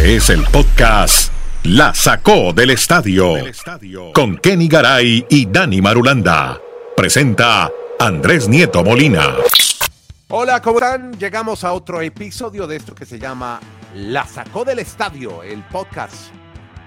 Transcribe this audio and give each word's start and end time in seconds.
Este 0.00 0.16
es 0.16 0.30
el 0.30 0.44
podcast 0.44 1.30
La 1.62 1.92
Sacó 1.92 2.54
del 2.54 2.70
Estadio 2.70 3.34
con 4.14 4.38
Kenny 4.38 4.66
Garay 4.66 5.26
y 5.28 5.44
Dani 5.44 5.82
Marulanda. 5.82 6.58
Presenta 6.96 7.70
Andrés 7.98 8.48
Nieto 8.48 8.82
Molina. 8.82 9.34
Hola, 10.28 10.62
¿cómo 10.62 10.78
están? 10.78 11.12
Llegamos 11.18 11.64
a 11.64 11.74
otro 11.74 12.00
episodio 12.00 12.66
de 12.66 12.76
esto 12.76 12.94
que 12.94 13.04
se 13.04 13.18
llama 13.18 13.60
La 13.94 14.26
Sacó 14.26 14.64
del 14.64 14.78
Estadio, 14.78 15.42
el 15.42 15.62
podcast 15.64 16.32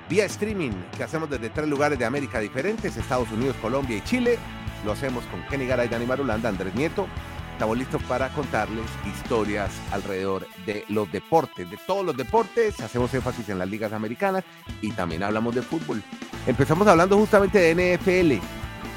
vía 0.09 0.25
streaming 0.25 0.71
que 0.97 1.03
hacemos 1.03 1.29
desde 1.29 1.51
tres 1.51 1.67
lugares 1.67 1.99
de 1.99 2.05
América 2.05 2.39
diferentes, 2.39 2.97
Estados 2.97 3.29
Unidos, 3.31 3.55
Colombia 3.61 3.95
y 3.95 4.01
Chile. 4.01 4.39
Lo 4.83 4.91
hacemos 4.91 5.23
con 5.25 5.43
Kenny 5.49 5.67
Garay, 5.67 5.87
Dani 5.87 6.07
Marulanda, 6.07 6.49
Andrés 6.49 6.73
Nieto. 6.73 7.05
Estamos 7.53 7.77
listos 7.77 8.01
para 8.05 8.29
contarles 8.29 8.83
historias 9.05 9.71
alrededor 9.91 10.47
de 10.65 10.83
los 10.89 11.09
deportes, 11.11 11.69
de 11.69 11.77
todos 11.85 12.03
los 12.03 12.17
deportes. 12.17 12.79
Hacemos 12.79 13.13
énfasis 13.13 13.47
en 13.47 13.59
las 13.59 13.69
ligas 13.69 13.93
americanas 13.93 14.43
y 14.81 14.91
también 14.91 15.21
hablamos 15.21 15.53
de 15.53 15.61
fútbol. 15.61 16.01
Empezamos 16.47 16.87
hablando 16.87 17.15
justamente 17.15 17.59
de 17.59 17.95
NFL, 17.95 18.43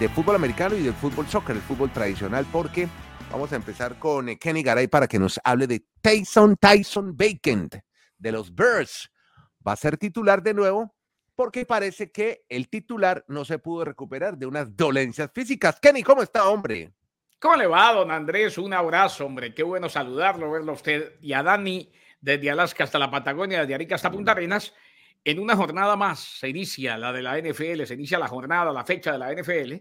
de 0.01 0.09
fútbol 0.09 0.37
americano 0.37 0.75
y 0.75 0.83
del 0.83 0.95
fútbol 0.95 1.29
soccer, 1.29 1.55
el 1.55 1.63
fútbol 1.63 1.93
tradicional, 1.93 2.47
porque 2.51 2.89
vamos 3.31 3.53
a 3.53 3.57
empezar 3.57 3.99
con 3.99 4.31
eh, 4.31 4.39
Kenny 4.39 4.63
Garay 4.63 4.89
para 4.89 5.07
que 5.07 5.19
nos 5.19 5.39
hable 5.45 5.67
de 5.67 5.85
Tyson 6.01 6.57
Tyson 6.57 7.15
Bacon 7.15 7.69
de 8.17 8.33
los 8.33 8.55
Bears. 8.55 9.11
Va 9.65 9.73
a 9.73 9.77
ser 9.77 9.99
titular 9.99 10.43
de 10.43 10.55
nuevo 10.55 10.95
porque 11.35 11.67
parece 11.67 12.11
que 12.11 12.47
el 12.49 12.71
titular 12.71 13.23
no 13.29 13.45
se 13.45 13.59
pudo 13.59 13.85
recuperar 13.85 14.39
de 14.39 14.47
unas 14.47 14.75
dolencias 14.75 15.31
físicas. 15.35 15.79
Kenny, 15.79 16.03
¿cómo 16.03 16.23
está, 16.23 16.49
hombre? 16.49 16.95
¿Cómo 17.39 17.57
le 17.57 17.67
va, 17.67 17.93
don 17.93 18.11
Andrés? 18.11 18.57
Un 18.57 18.73
abrazo, 18.73 19.27
hombre. 19.27 19.55
Qué 19.55 19.63
bueno 19.63 19.91
saludarlo, 19.91 20.51
verlo 20.51 20.73
a 20.73 20.75
usted 20.75 21.19
y 21.21 21.35
a 21.35 21.43
Dani 21.43 21.93
desde 22.19 22.51
Alaska 22.51 22.85
hasta 22.85 22.99
la 22.99 23.11
Patagonia, 23.11 23.61
desde 23.61 23.75
Arica 23.75 23.95
hasta 23.95 24.11
Punta 24.11 24.33
Arenas. 24.33 24.73
En 25.23 25.39
una 25.39 25.55
jornada 25.55 25.97
más 25.97 26.21
se 26.21 26.49
inicia 26.49 26.97
la 26.97 27.13
de 27.13 27.23
la 27.23 27.39
NFL, 27.39 27.85
se 27.85 27.95
inicia 27.95 28.19
la 28.19 28.29
jornada, 28.29 28.73
la 28.73 28.85
fecha 28.85 29.13
de 29.13 29.19
la 29.19 29.33
NFL. 29.35 29.75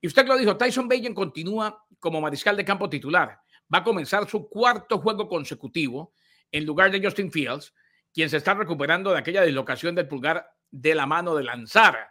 Y 0.00 0.06
usted 0.06 0.26
lo 0.26 0.36
dijo, 0.36 0.58
Tyson 0.58 0.86
Bayen 0.86 1.14
continúa 1.14 1.86
como 1.98 2.20
mariscal 2.20 2.56
de 2.56 2.66
campo 2.66 2.90
titular. 2.90 3.40
Va 3.72 3.78
a 3.78 3.84
comenzar 3.84 4.28
su 4.28 4.46
cuarto 4.48 4.98
juego 4.98 5.26
consecutivo 5.26 6.12
en 6.52 6.66
lugar 6.66 6.90
de 6.90 7.02
Justin 7.02 7.32
Fields, 7.32 7.72
quien 8.12 8.28
se 8.28 8.36
está 8.36 8.52
recuperando 8.52 9.10
de 9.10 9.18
aquella 9.18 9.42
dislocación 9.42 9.94
del 9.94 10.06
pulgar 10.06 10.46
de 10.70 10.94
la 10.94 11.06
mano 11.06 11.34
de 11.34 11.44
lanzar. 11.44 12.10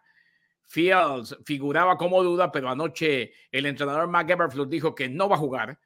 Fields 0.74 1.38
figuraba 1.46 1.98
como 1.98 2.24
duda, 2.24 2.52
pero 2.52 2.68
anoche 2.68 3.32
el 3.52 3.68
entrenador 3.68 4.10
Everflux 4.28 4.68
dijo 4.68 4.96
que 4.96 5.08
no 5.08 5.30
va 5.30 5.36
a 5.36 5.40
jugar, 5.40 5.80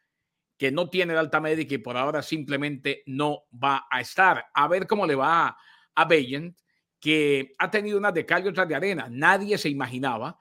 que 0.58 0.72
no 0.72 0.90
tiene 0.90 1.12
el 1.12 1.20
alta 1.20 1.42
médica 1.42 1.76
y 1.76 1.80
por 1.80 1.98
ahora 1.98 2.22
simplemente 2.22 3.04
no 3.06 3.44
va 3.52 3.86
a 3.92 4.00
estar. 4.00 4.46
A 4.54 4.70
ver 4.70 4.88
cómo 4.88 5.06
le 5.06 5.16
va 5.16 5.58
a 5.94 6.06
Bayent, 6.06 6.58
que 7.02 7.54
ha 7.60 7.70
tenido 7.70 7.98
unas 7.98 8.14
de 8.14 8.26
cal 8.26 8.46
y 8.46 8.48
otras 8.48 8.66
de 8.66 8.76
arena. 8.76 9.08
Nadie 9.12 9.58
se 9.58 9.68
imaginaba 9.68 10.40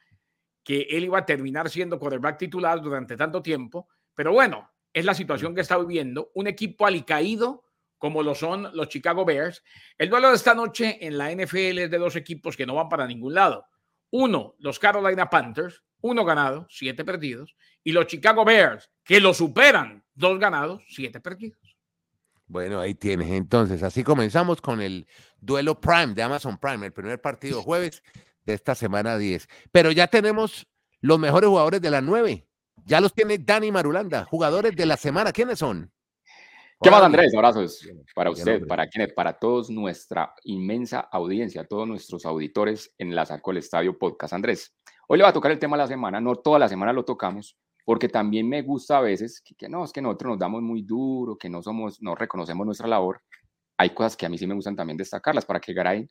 que 0.62 0.82
él 0.90 1.02
iba 1.02 1.18
a 1.18 1.26
terminar 1.26 1.68
siendo 1.68 1.98
quarterback 1.98 2.38
titular 2.38 2.80
durante 2.80 3.16
tanto 3.16 3.42
tiempo, 3.42 3.88
pero 4.14 4.32
bueno, 4.32 4.70
es 4.92 5.04
la 5.04 5.14
situación 5.14 5.56
que 5.56 5.62
está 5.62 5.76
viviendo. 5.76 6.30
Un 6.34 6.46
equipo 6.46 6.86
alicaído 6.86 7.64
como 7.98 8.22
lo 8.22 8.36
son 8.36 8.68
los 8.74 8.88
Chicago 8.90 9.24
Bears. 9.24 9.64
El 9.98 10.08
duelo 10.08 10.28
de 10.28 10.36
esta 10.36 10.54
noche 10.54 11.04
en 11.04 11.18
la 11.18 11.32
NFL 11.32 11.78
es 11.78 11.90
de 11.90 11.98
dos 11.98 12.14
equipos 12.14 12.56
que 12.56 12.64
no 12.64 12.76
van 12.76 12.88
para 12.88 13.08
ningún 13.08 13.34
lado. 13.34 13.66
Uno, 14.10 14.54
los 14.58 14.78
Carolina 14.78 15.28
Panthers, 15.28 15.82
uno 16.00 16.24
ganado, 16.24 16.66
siete 16.70 17.04
perdidos, 17.04 17.56
y 17.82 17.92
los 17.92 18.06
Chicago 18.06 18.44
Bears, 18.44 18.90
que 19.04 19.20
lo 19.20 19.34
superan, 19.34 20.04
dos 20.14 20.38
ganados, 20.38 20.82
siete 20.88 21.20
perdidos. 21.20 21.58
Bueno, 22.46 22.80
ahí 22.80 22.94
tienes. 22.94 23.30
Entonces, 23.30 23.82
así 23.82 24.04
comenzamos 24.04 24.60
con 24.60 24.80
el 24.80 25.06
duelo 25.40 25.80
Prime 25.80 26.14
de 26.14 26.22
Amazon 26.22 26.58
Prime, 26.58 26.86
el 26.86 26.92
primer 26.92 27.20
partido 27.20 27.62
jueves 27.62 28.02
de 28.44 28.54
esta 28.54 28.74
semana 28.74 29.18
10. 29.18 29.48
Pero 29.72 29.90
ya 29.90 30.06
tenemos 30.06 30.66
los 31.00 31.18
mejores 31.18 31.48
jugadores 31.48 31.80
de 31.80 31.90
la 31.90 32.00
9. 32.00 32.46
Ya 32.84 33.00
los 33.00 33.12
tiene 33.12 33.38
Dani 33.38 33.72
Marulanda, 33.72 34.24
jugadores 34.24 34.76
de 34.76 34.86
la 34.86 34.96
semana. 34.96 35.32
¿Quiénes 35.32 35.58
son? 35.58 35.92
¿Qué 36.82 36.90
más, 36.90 37.02
Andrés? 37.02 37.34
Abrazos 37.34 37.88
para 38.14 38.30
usted, 38.30 38.66
para 38.66 38.86
quienes, 38.86 39.12
para 39.14 39.32
todos 39.38 39.70
nuestra 39.70 40.34
inmensa 40.44 41.00
audiencia, 41.00 41.64
todos 41.64 41.88
nuestros 41.88 42.26
auditores 42.26 42.92
en 42.98 43.14
la 43.14 43.24
Saco 43.24 43.50
el 43.50 43.56
Estadio 43.56 43.98
Podcast. 43.98 44.34
Andrés, 44.34 44.76
hoy 45.08 45.16
le 45.16 45.24
va 45.24 45.30
a 45.30 45.32
tocar 45.32 45.50
el 45.52 45.58
tema 45.58 45.76
de 45.76 45.84
la 45.84 45.86
semana, 45.86 46.20
no 46.20 46.36
toda 46.36 46.58
la 46.58 46.68
semana 46.68 46.92
lo 46.92 47.04
tocamos, 47.04 47.56
porque 47.84 48.08
también 48.08 48.46
me 48.46 48.60
gusta 48.60 48.98
a 48.98 49.00
veces 49.00 49.42
que, 49.56 49.68
no, 49.70 49.84
es 49.84 49.92
que 49.92 50.02
nosotros 50.02 50.32
nos 50.32 50.38
damos 50.38 50.60
muy 50.60 50.82
duro, 50.82 51.38
que 51.38 51.48
no 51.48 51.62
somos, 51.62 52.02
no 52.02 52.14
reconocemos 52.14 52.66
nuestra 52.66 52.86
labor. 52.86 53.22
Hay 53.78 53.90
cosas 53.90 54.14
que 54.16 54.26
a 54.26 54.28
mí 54.28 54.36
sí 54.36 54.46
me 54.46 54.54
gustan 54.54 54.76
también 54.76 54.98
destacarlas 54.98 55.46
para 55.46 55.60
que 55.60 55.72
Garay 55.72 56.08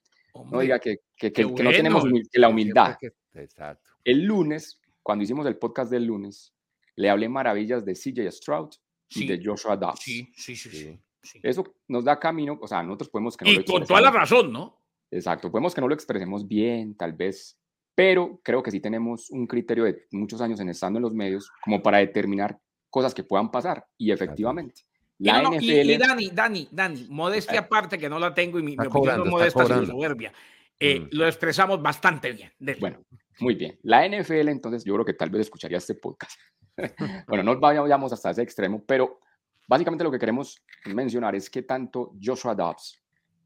no 0.51 0.59
diga 0.59 0.79
que, 0.79 1.01
que, 1.15 1.31
que, 1.31 1.45
no 1.45 1.71
tenemos 1.71 2.03
la 2.33 2.49
humildad. 2.49 2.97
Exacto. 3.33 3.91
El 4.03 4.23
lunes, 4.23 4.79
cuando 5.03 5.23
hicimos 5.23 5.45
el 5.45 5.57
podcast 5.57 5.91
del 5.91 6.05
lunes, 6.05 6.53
le 6.95 7.09
hablé 7.09 7.29
maravillas 7.29 7.85
de 7.85 7.93
CJ 7.93 8.31
Stroud 8.31 8.71
y 9.15 9.27
de 9.27 9.41
Joshua 9.43 9.77
Dobbs. 9.77 10.01
Sí, 10.01 10.31
sí, 10.35 10.55
sí, 10.55 10.99
Eso 11.41 11.63
nos 11.87 12.03
da 12.03 12.19
camino, 12.19 12.57
o 12.61 12.67
sea, 12.67 12.83
nosotros 12.83 13.09
podemos 13.09 13.37
que 13.37 13.45
no 13.45 13.51
y 13.51 13.63
con 13.63 13.85
toda 13.85 14.01
la 14.01 14.11
razón, 14.11 14.51
¿no? 14.51 14.81
Exacto, 15.11 15.51
podemos 15.51 15.73
que 15.73 15.81
no 15.81 15.87
lo 15.87 15.93
expresemos 15.93 16.47
bien, 16.47 16.95
tal 16.95 17.13
vez, 17.13 17.57
pero 17.95 18.41
creo 18.43 18.61
que 18.61 18.71
sí 18.71 18.79
tenemos 18.79 19.29
un 19.29 19.47
criterio 19.47 19.85
de 19.85 20.05
muchos 20.11 20.41
años 20.41 20.59
en 20.59 20.69
estando 20.69 20.99
en 20.99 21.03
los 21.03 21.13
medios 21.13 21.51
como 21.63 21.81
para 21.81 21.99
determinar 21.99 22.59
cosas 22.89 23.13
que 23.13 23.23
puedan 23.23 23.49
pasar. 23.51 23.85
Y 23.97 24.11
efectivamente, 24.11 24.81
la 25.19 25.41
NFL... 25.41 25.63
Y, 25.63 25.97
Dani, 25.97 26.29
Dani, 26.29 26.67
Dani, 26.71 27.07
modestia 27.09 27.61
aparte 27.61 27.97
que 27.97 28.09
no 28.09 28.19
la 28.19 28.33
tengo 28.33 28.59
y 28.59 28.63
mi, 28.63 28.73
opinión 28.77 29.19
no 29.19 29.25
modesta 29.25 29.63
es 29.63 29.87
soberbia. 29.87 30.33
Eh, 30.77 30.99
mm. 30.99 31.07
Lo 31.11 31.25
expresamos 31.25 31.81
bastante 31.81 32.33
bien. 32.33 32.51
Bueno, 32.79 32.99
muy 33.39 33.55
bien. 33.55 33.77
La 33.83 34.07
NFL, 34.07 34.49
entonces, 34.49 34.83
yo 34.83 34.93
creo 34.93 35.05
que 35.05 35.13
tal 35.13 35.29
vez 35.29 35.41
escucharía 35.41 35.77
este 35.77 35.95
podcast. 35.95 36.39
bueno, 37.27 37.43
no 37.43 37.59
vayamos 37.59 38.13
hasta 38.13 38.31
ese 38.31 38.41
extremo, 38.41 38.83
pero 38.85 39.19
básicamente 39.67 40.03
lo 40.03 40.11
que 40.11 40.19
queremos 40.19 40.63
mencionar 40.85 41.35
es 41.35 41.49
que 41.49 41.63
tanto 41.63 42.13
Joshua 42.21 42.55
Dobbs 42.55 43.01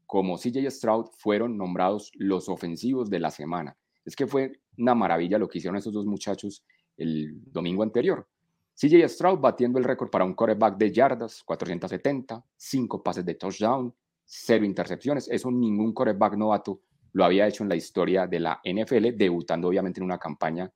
como 0.06 0.36
CJ 0.36 0.70
Stroud 0.70 1.06
fueron 1.18 1.56
nombrados 1.56 2.10
los 2.14 2.48
ofensivos 2.48 3.08
de 3.08 3.20
la 3.20 3.30
semana. 3.30 3.76
Es 4.04 4.16
que 4.16 4.26
fue 4.26 4.60
una 4.76 4.94
maravilla 4.94 5.38
lo 5.38 5.48
que 5.48 5.58
hicieron 5.58 5.76
esos 5.76 5.92
dos 5.92 6.06
muchachos 6.06 6.64
el 6.96 7.40
domingo 7.44 7.82
anterior. 7.82 8.26
CJ 8.74 9.08
Stroud 9.08 9.38
batiendo 9.38 9.78
el 9.78 9.84
récord 9.84 10.10
para 10.10 10.24
un 10.24 10.34
quarterback 10.34 10.76
de 10.78 10.90
yardas, 10.90 11.42
470, 11.44 12.44
5 12.56 13.02
pases 13.02 13.24
de 13.24 13.34
touchdown, 13.34 13.94
0 14.24 14.64
intercepciones. 14.64 15.28
Eso 15.28 15.50
ningún 15.50 15.92
quarterback 15.92 16.34
novato 16.36 16.80
lo 17.12 17.24
había 17.24 17.46
hecho 17.46 17.62
en 17.62 17.68
la 17.68 17.76
historia 17.76 18.26
de 18.26 18.40
la 18.40 18.60
NFL, 18.64 19.16
debutando 19.16 19.68
obviamente 19.68 20.00
en 20.00 20.04
una 20.04 20.18
campaña 20.18 20.70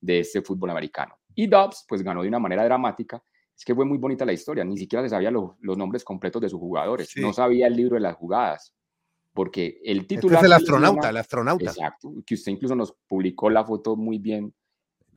de 0.00 0.20
este 0.20 0.42
fútbol 0.42 0.70
americano. 0.70 1.16
Y 1.34 1.46
Dobbs, 1.46 1.84
pues 1.88 2.02
ganó 2.02 2.22
de 2.22 2.28
una 2.28 2.38
manera 2.38 2.64
dramática. 2.64 3.22
Es 3.56 3.64
que 3.64 3.74
fue 3.74 3.84
muy 3.84 3.98
bonita 3.98 4.24
la 4.24 4.32
historia, 4.32 4.64
ni 4.64 4.78
siquiera 4.78 5.02
se 5.02 5.10
sabía 5.10 5.30
los 5.30 5.76
nombres 5.76 6.02
completos 6.02 6.40
de 6.40 6.48
sus 6.48 6.58
jugadores, 6.58 7.14
no 7.16 7.32
sabía 7.32 7.66
el 7.66 7.76
libro 7.76 7.96
de 7.96 8.00
las 8.00 8.16
jugadas, 8.16 8.74
porque 9.34 9.80
el 9.84 10.06
titular... 10.06 10.36
Este 10.36 10.46
es 10.46 10.50
el 10.50 10.52
astronauta, 10.54 11.10
el 11.10 11.16
astronauta. 11.18 11.64
Exacto, 11.66 12.14
que 12.24 12.34
usted 12.34 12.52
incluso 12.52 12.74
nos 12.74 12.94
publicó 13.06 13.50
la 13.50 13.62
foto 13.62 13.96
muy 13.96 14.18
bien 14.18 14.54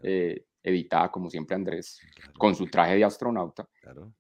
eh, 0.02 0.46
editada, 0.62 1.10
como 1.10 1.30
siempre 1.30 1.56
Andrés, 1.56 2.02
con 2.38 2.54
su 2.54 2.68
traje 2.68 2.96
de 2.96 3.06
astronauta. 3.06 3.66
Claro. 3.82 4.14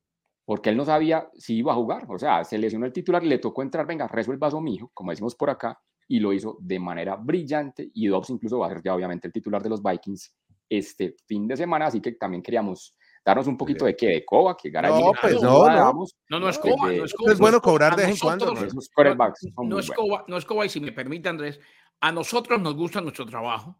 Porque 0.45 0.69
él 0.69 0.77
no 0.77 0.85
sabía 0.85 1.29
si 1.33 1.57
iba 1.57 1.73
a 1.73 1.75
jugar, 1.75 2.05
o 2.09 2.17
sea, 2.17 2.45
se 2.45 2.57
lesionó 2.57 2.85
el 2.85 2.93
titular, 2.93 3.23
le 3.23 3.39
tocó 3.39 3.61
entrar, 3.61 3.85
venga, 3.85 4.07
resuelva 4.07 4.51
su 4.51 4.61
mijo, 4.61 4.89
como 4.93 5.11
decimos 5.11 5.35
por 5.35 5.49
acá, 5.49 5.81
y 6.07 6.19
lo 6.19 6.33
hizo 6.33 6.57
de 6.59 6.79
manera 6.79 7.15
brillante, 7.15 7.89
y 7.93 8.07
Dobbs 8.07 8.29
incluso 8.29 8.59
va 8.59 8.67
a 8.67 8.69
ser 8.69 8.81
ya 8.83 8.93
obviamente 8.93 9.27
el 9.27 9.33
titular 9.33 9.61
de 9.61 9.69
los 9.69 9.81
Vikings 9.81 10.35
este 10.69 11.15
fin 11.25 11.47
de 11.47 11.57
semana, 11.57 11.87
así 11.87 12.01
que 12.01 12.13
también 12.13 12.41
queríamos 12.41 12.95
darnos 13.23 13.47
un 13.47 13.57
poquito 13.57 13.85
de 13.85 13.95
qué, 13.95 14.07
de 14.07 14.25
coba, 14.25 14.57
que 14.57 14.69
Garay. 14.69 14.91
No, 14.91 15.11
pues 15.19 15.41
no, 15.41 15.69
no. 15.69 16.05
No, 16.29 16.39
no 16.39 16.49
es 16.49 16.57
coba, 16.57 16.91
no 16.91 17.05
es 17.05 17.13
coba. 17.13 17.31
Es 17.31 17.39
bueno 17.39 17.61
cobrar 17.61 17.95
de 17.95 18.03
vez 18.03 18.15
en 18.15 18.19
cuando. 18.19 18.53
No, 18.53 18.53
no, 18.53 19.79
es 19.79 19.91
coba, 19.91 20.25
no 20.27 20.37
es 20.37 20.45
coba, 20.45 20.65
y 20.65 20.69
si 20.69 20.79
me 20.79 20.91
permite, 20.91 21.29
Andrés, 21.29 21.59
a 22.01 22.11
nosotros 22.11 22.59
nos 22.59 22.75
gusta 22.75 22.99
nuestro 23.01 23.25
trabajo, 23.25 23.79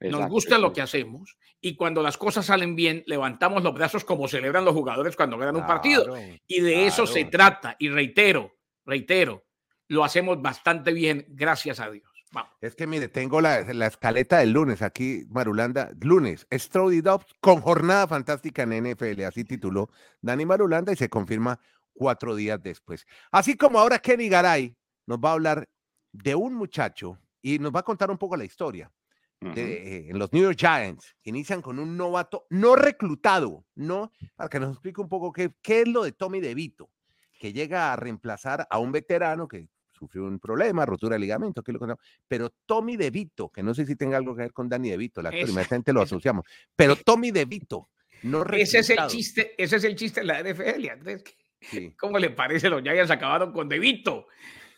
nos 0.00 0.28
gusta 0.28 0.58
lo 0.58 0.74
que 0.74 0.82
hacemos, 0.82 1.38
y 1.60 1.74
cuando 1.74 2.02
las 2.02 2.18
cosas 2.18 2.44
salen 2.44 2.76
bien, 2.76 3.02
levantamos 3.06 3.62
los 3.62 3.72
brazos 3.72 4.04
como 4.04 4.28
celebran 4.28 4.64
los 4.64 4.74
jugadores 4.74 5.16
cuando 5.16 5.38
ganan 5.38 5.56
un 5.56 5.66
partido. 5.66 6.14
Y 6.46 6.60
de 6.60 6.86
eso 6.86 7.06
se 7.06 7.24
trata, 7.24 7.76
y 7.78 7.88
reitero, 7.88 8.58
reitero, 8.84 9.45
lo 9.88 10.04
hacemos 10.04 10.40
bastante 10.40 10.92
bien, 10.92 11.26
gracias 11.28 11.80
a 11.80 11.90
Dios. 11.90 12.16
Es 12.60 12.74
que 12.74 12.86
mire, 12.86 13.08
tengo 13.08 13.40
la, 13.40 13.60
escaleta 13.60 14.38
del 14.38 14.52
lunes 14.52 14.82
aquí, 14.82 15.24
Marulanda. 15.30 15.90
Lunes, 16.00 16.46
Strody 16.52 17.00
Dobbs 17.00 17.26
con 17.40 17.60
jornada 17.60 18.06
fantástica 18.06 18.62
en 18.62 18.92
NFL, 18.92 19.22
así 19.22 19.44
tituló 19.44 19.90
Dani 20.20 20.44
Marulanda 20.44 20.92
y 20.92 20.96
se 20.96 21.08
confirma 21.08 21.58
cuatro 21.92 22.34
días 22.34 22.62
después. 22.62 23.06
Así 23.30 23.56
como 23.56 23.78
ahora 23.78 23.98
Kenny 23.98 24.28
Garay 24.28 24.76
nos 25.06 25.18
va 25.18 25.30
a 25.30 25.32
hablar 25.32 25.68
de 26.12 26.34
un 26.34 26.54
muchacho 26.54 27.18
y 27.40 27.58
nos 27.58 27.74
va 27.74 27.80
a 27.80 27.84
contar 27.84 28.10
un 28.10 28.18
poco 28.18 28.36
la 28.36 28.44
historia. 28.44 28.90
De, 29.38 30.08
en 30.08 30.18
los 30.18 30.32
New 30.32 30.42
York 30.42 30.56
Giants, 30.58 31.14
inician 31.22 31.60
con 31.60 31.78
un 31.78 31.94
novato 31.94 32.46
no 32.48 32.74
reclutado, 32.74 33.66
¿no? 33.74 34.10
Para 34.34 34.48
que 34.48 34.58
nos 34.58 34.70
explique 34.70 35.00
un 35.00 35.10
poco 35.10 35.30
qué, 35.30 35.52
qué 35.62 35.82
es 35.82 35.88
lo 35.88 36.04
de 36.04 36.12
Tommy 36.12 36.40
DeVito, 36.40 36.90
que 37.38 37.52
llega 37.52 37.92
a 37.92 37.96
reemplazar 37.96 38.66
a 38.68 38.78
un 38.78 38.92
veterano 38.92 39.46
que 39.46 39.68
sufrió 39.96 40.24
un 40.24 40.38
problema, 40.38 40.84
rotura 40.84 41.14
de 41.14 41.20
ligamento, 41.20 41.62
que 41.62 41.72
lo 41.72 41.80
pero 42.28 42.50
Tommy 42.66 42.96
DeVito, 42.96 43.50
que 43.50 43.62
no 43.62 43.74
sé 43.74 43.86
si 43.86 43.96
tenga 43.96 44.16
algo 44.16 44.34
que 44.34 44.42
ver 44.42 44.52
con 44.52 44.68
Danny 44.68 44.90
DeVito, 44.90 45.22
la 45.22 45.30
actor, 45.30 45.48
inmediatamente 45.48 45.92
lo 45.92 46.02
asociamos, 46.02 46.44
pero 46.74 46.96
Tommy 46.96 47.30
DeVito, 47.30 47.88
no 48.22 48.44
Ese 48.44 48.78
es 48.80 48.90
el 48.90 49.06
chiste, 49.06 49.54
ese 49.56 49.76
es 49.76 49.84
el 49.84 49.96
chiste 49.96 50.20
de 50.20 50.26
la 50.26 50.42
NFL, 50.42 50.88
Andrés. 50.90 51.24
¿Cómo 51.98 52.18
le 52.18 52.30
parece? 52.30 52.68
Los 52.68 52.82
Giants 52.82 53.10
acabaron 53.10 53.52
con 53.52 53.68
DeVito 53.68 54.26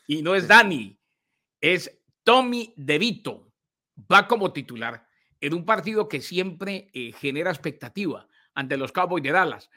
y 0.06 0.22
no 0.22 0.34
es 0.34 0.46
Danny, 0.46 0.98
es 1.60 2.00
Tommy 2.22 2.72
DeVito. 2.76 3.52
Va 4.10 4.28
como 4.28 4.52
titular 4.52 5.06
en 5.40 5.54
un 5.54 5.64
partido 5.64 6.08
que 6.08 6.20
siempre 6.20 6.90
eh, 6.92 7.12
genera 7.12 7.50
expectativa 7.50 8.28
ante 8.54 8.76
los 8.76 8.92
Cowboys 8.92 9.22
de 9.22 9.32
Dallas. 9.32 9.70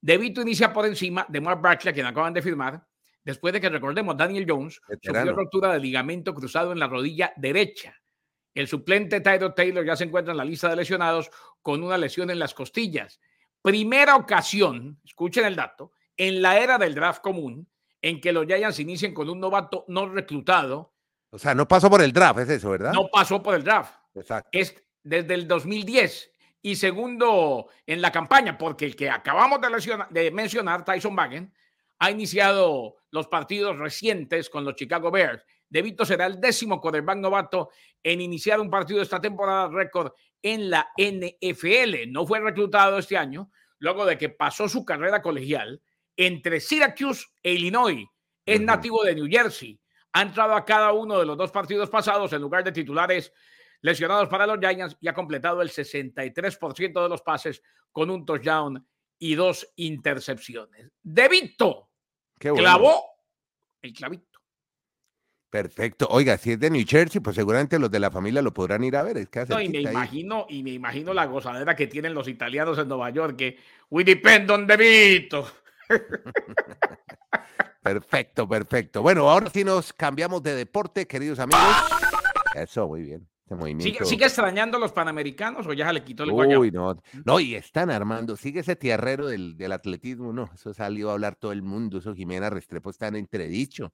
DeVito 0.00 0.42
inicia 0.42 0.72
por 0.72 0.86
encima 0.86 1.26
de 1.28 1.40
Mark 1.40 1.60
a 1.64 1.92
quien 1.92 2.06
acaban 2.06 2.32
de 2.32 2.42
firmar, 2.42 2.86
después 3.26 3.52
de 3.52 3.60
que 3.60 3.68
recordemos, 3.68 4.16
Daniel 4.16 4.46
Jones 4.48 4.80
sufrió 5.02 5.34
ruptura 5.34 5.72
de 5.72 5.80
ligamento 5.80 6.32
cruzado 6.32 6.70
en 6.70 6.78
la 6.78 6.86
rodilla 6.86 7.32
derecha. 7.36 7.94
El 8.54 8.68
suplente 8.68 9.20
Tyler 9.20 9.52
Taylor 9.52 9.84
ya 9.84 9.96
se 9.96 10.04
encuentra 10.04 10.30
en 10.30 10.38
la 10.38 10.44
lista 10.44 10.70
de 10.70 10.76
lesionados 10.76 11.30
con 11.60 11.82
una 11.82 11.98
lesión 11.98 12.30
en 12.30 12.38
las 12.38 12.54
costillas. 12.54 13.20
Primera 13.60 14.14
ocasión, 14.14 15.00
escuchen 15.04 15.44
el 15.44 15.56
dato, 15.56 15.92
en 16.16 16.40
la 16.40 16.58
era 16.60 16.78
del 16.78 16.94
draft 16.94 17.20
común, 17.20 17.68
en 18.00 18.20
que 18.20 18.32
los 18.32 18.46
Giants 18.46 18.78
inicien 18.78 19.12
con 19.12 19.28
un 19.28 19.40
novato 19.40 19.84
no 19.88 20.08
reclutado. 20.08 20.94
O 21.30 21.38
sea, 21.38 21.52
no 21.52 21.66
pasó 21.66 21.90
por 21.90 22.00
el 22.00 22.12
draft, 22.12 22.38
es 22.38 22.48
eso, 22.48 22.70
¿verdad? 22.70 22.92
No 22.92 23.08
pasó 23.12 23.42
por 23.42 23.56
el 23.56 23.64
draft. 23.64 23.92
Exacto. 24.14 24.48
Es 24.52 24.74
desde 25.02 25.34
el 25.34 25.48
2010 25.48 26.30
y 26.62 26.76
segundo 26.76 27.68
en 27.86 28.00
la 28.00 28.12
campaña, 28.12 28.56
porque 28.56 28.86
el 28.86 28.94
que 28.94 29.10
acabamos 29.10 29.60
de, 30.10 30.30
mencionar, 30.30 30.84
Tyson 30.84 31.16
Bagen, 31.16 31.52
ha 31.98 32.10
iniciado 32.10 32.96
los 33.10 33.28
partidos 33.28 33.78
recientes 33.78 34.50
con 34.50 34.64
los 34.64 34.74
Chicago 34.74 35.10
Bears. 35.10 35.44
De 35.68 35.96
será 36.04 36.26
el 36.26 36.40
décimo 36.40 36.80
quarterback 36.80 37.18
novato 37.18 37.70
en 38.02 38.20
iniciar 38.20 38.60
un 38.60 38.70
partido 38.70 39.02
esta 39.02 39.20
temporada 39.20 39.68
récord 39.68 40.12
en 40.42 40.70
la 40.70 40.88
NFL. 40.96 42.08
No 42.08 42.26
fue 42.26 42.40
reclutado 42.40 42.98
este 42.98 43.16
año, 43.16 43.50
luego 43.78 44.04
de 44.06 44.16
que 44.16 44.28
pasó 44.28 44.68
su 44.68 44.84
carrera 44.84 45.20
colegial 45.22 45.82
entre 46.16 46.60
Syracuse 46.60 47.26
e 47.42 47.54
Illinois. 47.54 48.06
Es 48.44 48.60
nativo 48.60 49.02
de 49.02 49.14
New 49.14 49.26
Jersey. 49.28 49.80
Ha 50.12 50.22
entrado 50.22 50.54
a 50.54 50.64
cada 50.64 50.92
uno 50.92 51.18
de 51.18 51.26
los 51.26 51.36
dos 51.36 51.50
partidos 51.50 51.90
pasados 51.90 52.32
en 52.32 52.40
lugar 52.40 52.62
de 52.62 52.72
titulares 52.72 53.32
lesionados 53.80 54.28
para 54.28 54.46
los 54.46 54.58
Giants 54.58 54.96
y 55.00 55.08
ha 55.08 55.14
completado 55.14 55.60
el 55.62 55.70
63% 55.70 57.02
de 57.02 57.08
los 57.08 57.22
pases 57.22 57.62
con 57.92 58.10
un 58.10 58.24
touchdown 58.24 58.86
y 59.18 59.34
dos 59.34 59.72
intercepciones. 59.76 60.90
De 61.02 61.28
Vito 61.28 61.90
clavó 62.38 63.02
el 63.82 63.92
clavito. 63.92 64.40
Perfecto. 65.48 66.06
Oiga, 66.10 66.36
si 66.36 66.52
es 66.52 66.60
de 66.60 66.70
New 66.70 66.84
Jersey, 66.86 67.20
pues 67.20 67.36
seguramente 67.36 67.78
los 67.78 67.90
de 67.90 68.00
la 68.00 68.10
familia 68.10 68.42
lo 68.42 68.52
podrán 68.52 68.84
ir 68.84 68.96
a 68.96 69.02
ver. 69.02 69.16
Es 69.16 69.48
no, 69.48 69.60
y 69.60 69.68
me 69.68 69.80
imagino, 69.80 70.46
y 70.50 70.62
me 70.62 70.72
imagino 70.72 71.14
la 71.14 71.24
gozadera 71.26 71.74
que 71.74 71.86
tienen 71.86 72.14
los 72.14 72.28
italianos 72.28 72.78
en 72.78 72.88
Nueva 72.88 73.10
York, 73.10 73.36
que 73.36 73.58
we 73.88 74.04
depend 74.04 74.50
on 74.50 74.66
De 74.66 74.76
Vito. 74.76 75.50
perfecto, 77.82 78.48
perfecto. 78.48 79.02
Bueno, 79.02 79.30
ahora 79.30 79.48
sí 79.48 79.64
nos 79.64 79.92
cambiamos 79.92 80.42
de 80.42 80.56
deporte, 80.56 81.06
queridos 81.06 81.38
amigos. 81.38 81.74
Eso, 82.54 82.88
muy 82.88 83.02
bien. 83.02 83.28
¿Sigue, 83.78 84.24
extrañando 84.24 84.76
a 84.76 84.80
los 84.80 84.90
panamericanos 84.90 85.68
o 85.68 85.72
ya 85.72 85.86
se 85.86 85.92
le 85.92 86.02
quitó 86.02 86.24
el 86.24 86.32
Uy, 86.32 86.72
no. 86.72 87.00
No, 87.24 87.38
y 87.38 87.54
están 87.54 87.90
armando. 87.90 88.36
Sigue 88.36 88.60
ese 88.60 88.74
tierrero 88.74 89.28
del, 89.28 89.56
del, 89.56 89.70
atletismo, 89.70 90.32
no. 90.32 90.50
Eso 90.52 90.74
salió 90.74 91.10
a 91.10 91.12
hablar 91.12 91.36
todo 91.36 91.52
el 91.52 91.62
mundo. 91.62 91.98
Eso 91.98 92.12
Jimena 92.12 92.50
Restrepo 92.50 92.90
está 92.90 93.06
en 93.06 93.14
entredicho. 93.14 93.92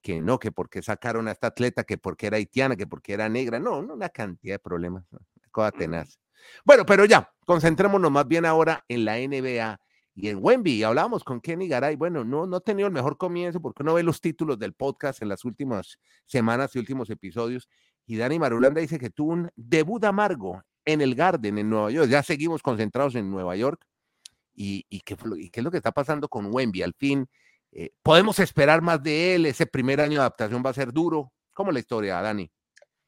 Que 0.00 0.20
no, 0.20 0.38
que 0.38 0.52
porque 0.52 0.82
sacaron 0.82 1.26
a 1.26 1.32
esta 1.32 1.48
atleta, 1.48 1.82
que 1.82 1.98
porque 1.98 2.28
era 2.28 2.36
haitiana, 2.36 2.76
que 2.76 2.86
porque 2.86 3.12
era 3.12 3.28
negra. 3.28 3.58
No, 3.58 3.82
no, 3.82 3.94
una 3.94 4.08
cantidad 4.08 4.54
de 4.54 4.58
problemas. 4.60 5.04
Cosa 5.50 5.72
tenaz. 5.72 6.20
Bueno, 6.64 6.86
pero 6.86 7.04
ya, 7.04 7.28
concentrémonos 7.44 8.10
más 8.10 8.28
bien 8.28 8.44
ahora 8.44 8.84
en 8.86 9.04
la 9.04 9.16
NBA 9.16 9.80
y 10.14 10.28
en 10.28 10.38
Wemby. 10.40 10.84
Hablábamos 10.84 11.24
con 11.24 11.40
Kenny 11.40 11.66
Garay. 11.66 11.96
Bueno, 11.96 12.24
no, 12.24 12.46
no 12.46 12.56
ha 12.56 12.60
tenido 12.60 12.86
el 12.86 12.92
mejor 12.92 13.16
comienzo 13.16 13.60
porque 13.60 13.82
uno 13.82 13.94
ve 13.94 14.04
los 14.04 14.20
títulos 14.20 14.60
del 14.60 14.74
podcast 14.74 15.22
en 15.22 15.28
las 15.28 15.44
últimas 15.44 15.98
semanas 16.26 16.74
y 16.76 16.78
últimos 16.78 17.10
episodios 17.10 17.68
y 18.12 18.16
Dani 18.18 18.38
Marulanda 18.38 18.78
dice 18.78 18.98
que 18.98 19.08
tuvo 19.08 19.32
un 19.32 19.50
debut 19.56 20.04
amargo 20.04 20.62
en 20.84 21.00
el 21.00 21.14
Garden 21.14 21.56
en 21.56 21.70
Nueva 21.70 21.90
York. 21.90 22.10
Ya 22.10 22.22
seguimos 22.22 22.60
concentrados 22.60 23.14
en 23.14 23.30
Nueva 23.30 23.56
York. 23.56 23.86
¿Y, 24.54 24.82
qué, 25.00 25.14
es 25.14 25.64
lo 25.64 25.70
que 25.70 25.78
está 25.78 25.92
pasando 25.92 26.28
con 26.28 26.52
Wemby? 26.52 26.82
Al 26.82 26.92
fin, 26.92 27.26
eh, 27.72 27.88
¿podemos 28.02 28.38
esperar 28.38 28.82
más 28.82 29.02
de 29.02 29.34
él? 29.34 29.46
¿Ese 29.46 29.64
primer 29.64 29.98
año 29.98 30.16
de 30.16 30.18
adaptación 30.18 30.62
va 30.62 30.68
a 30.68 30.74
ser 30.74 30.92
duro? 30.92 31.32
¿Cómo 31.54 31.70
es 31.70 31.72
la 31.72 31.80
historia, 31.80 32.20
Dani? 32.20 32.50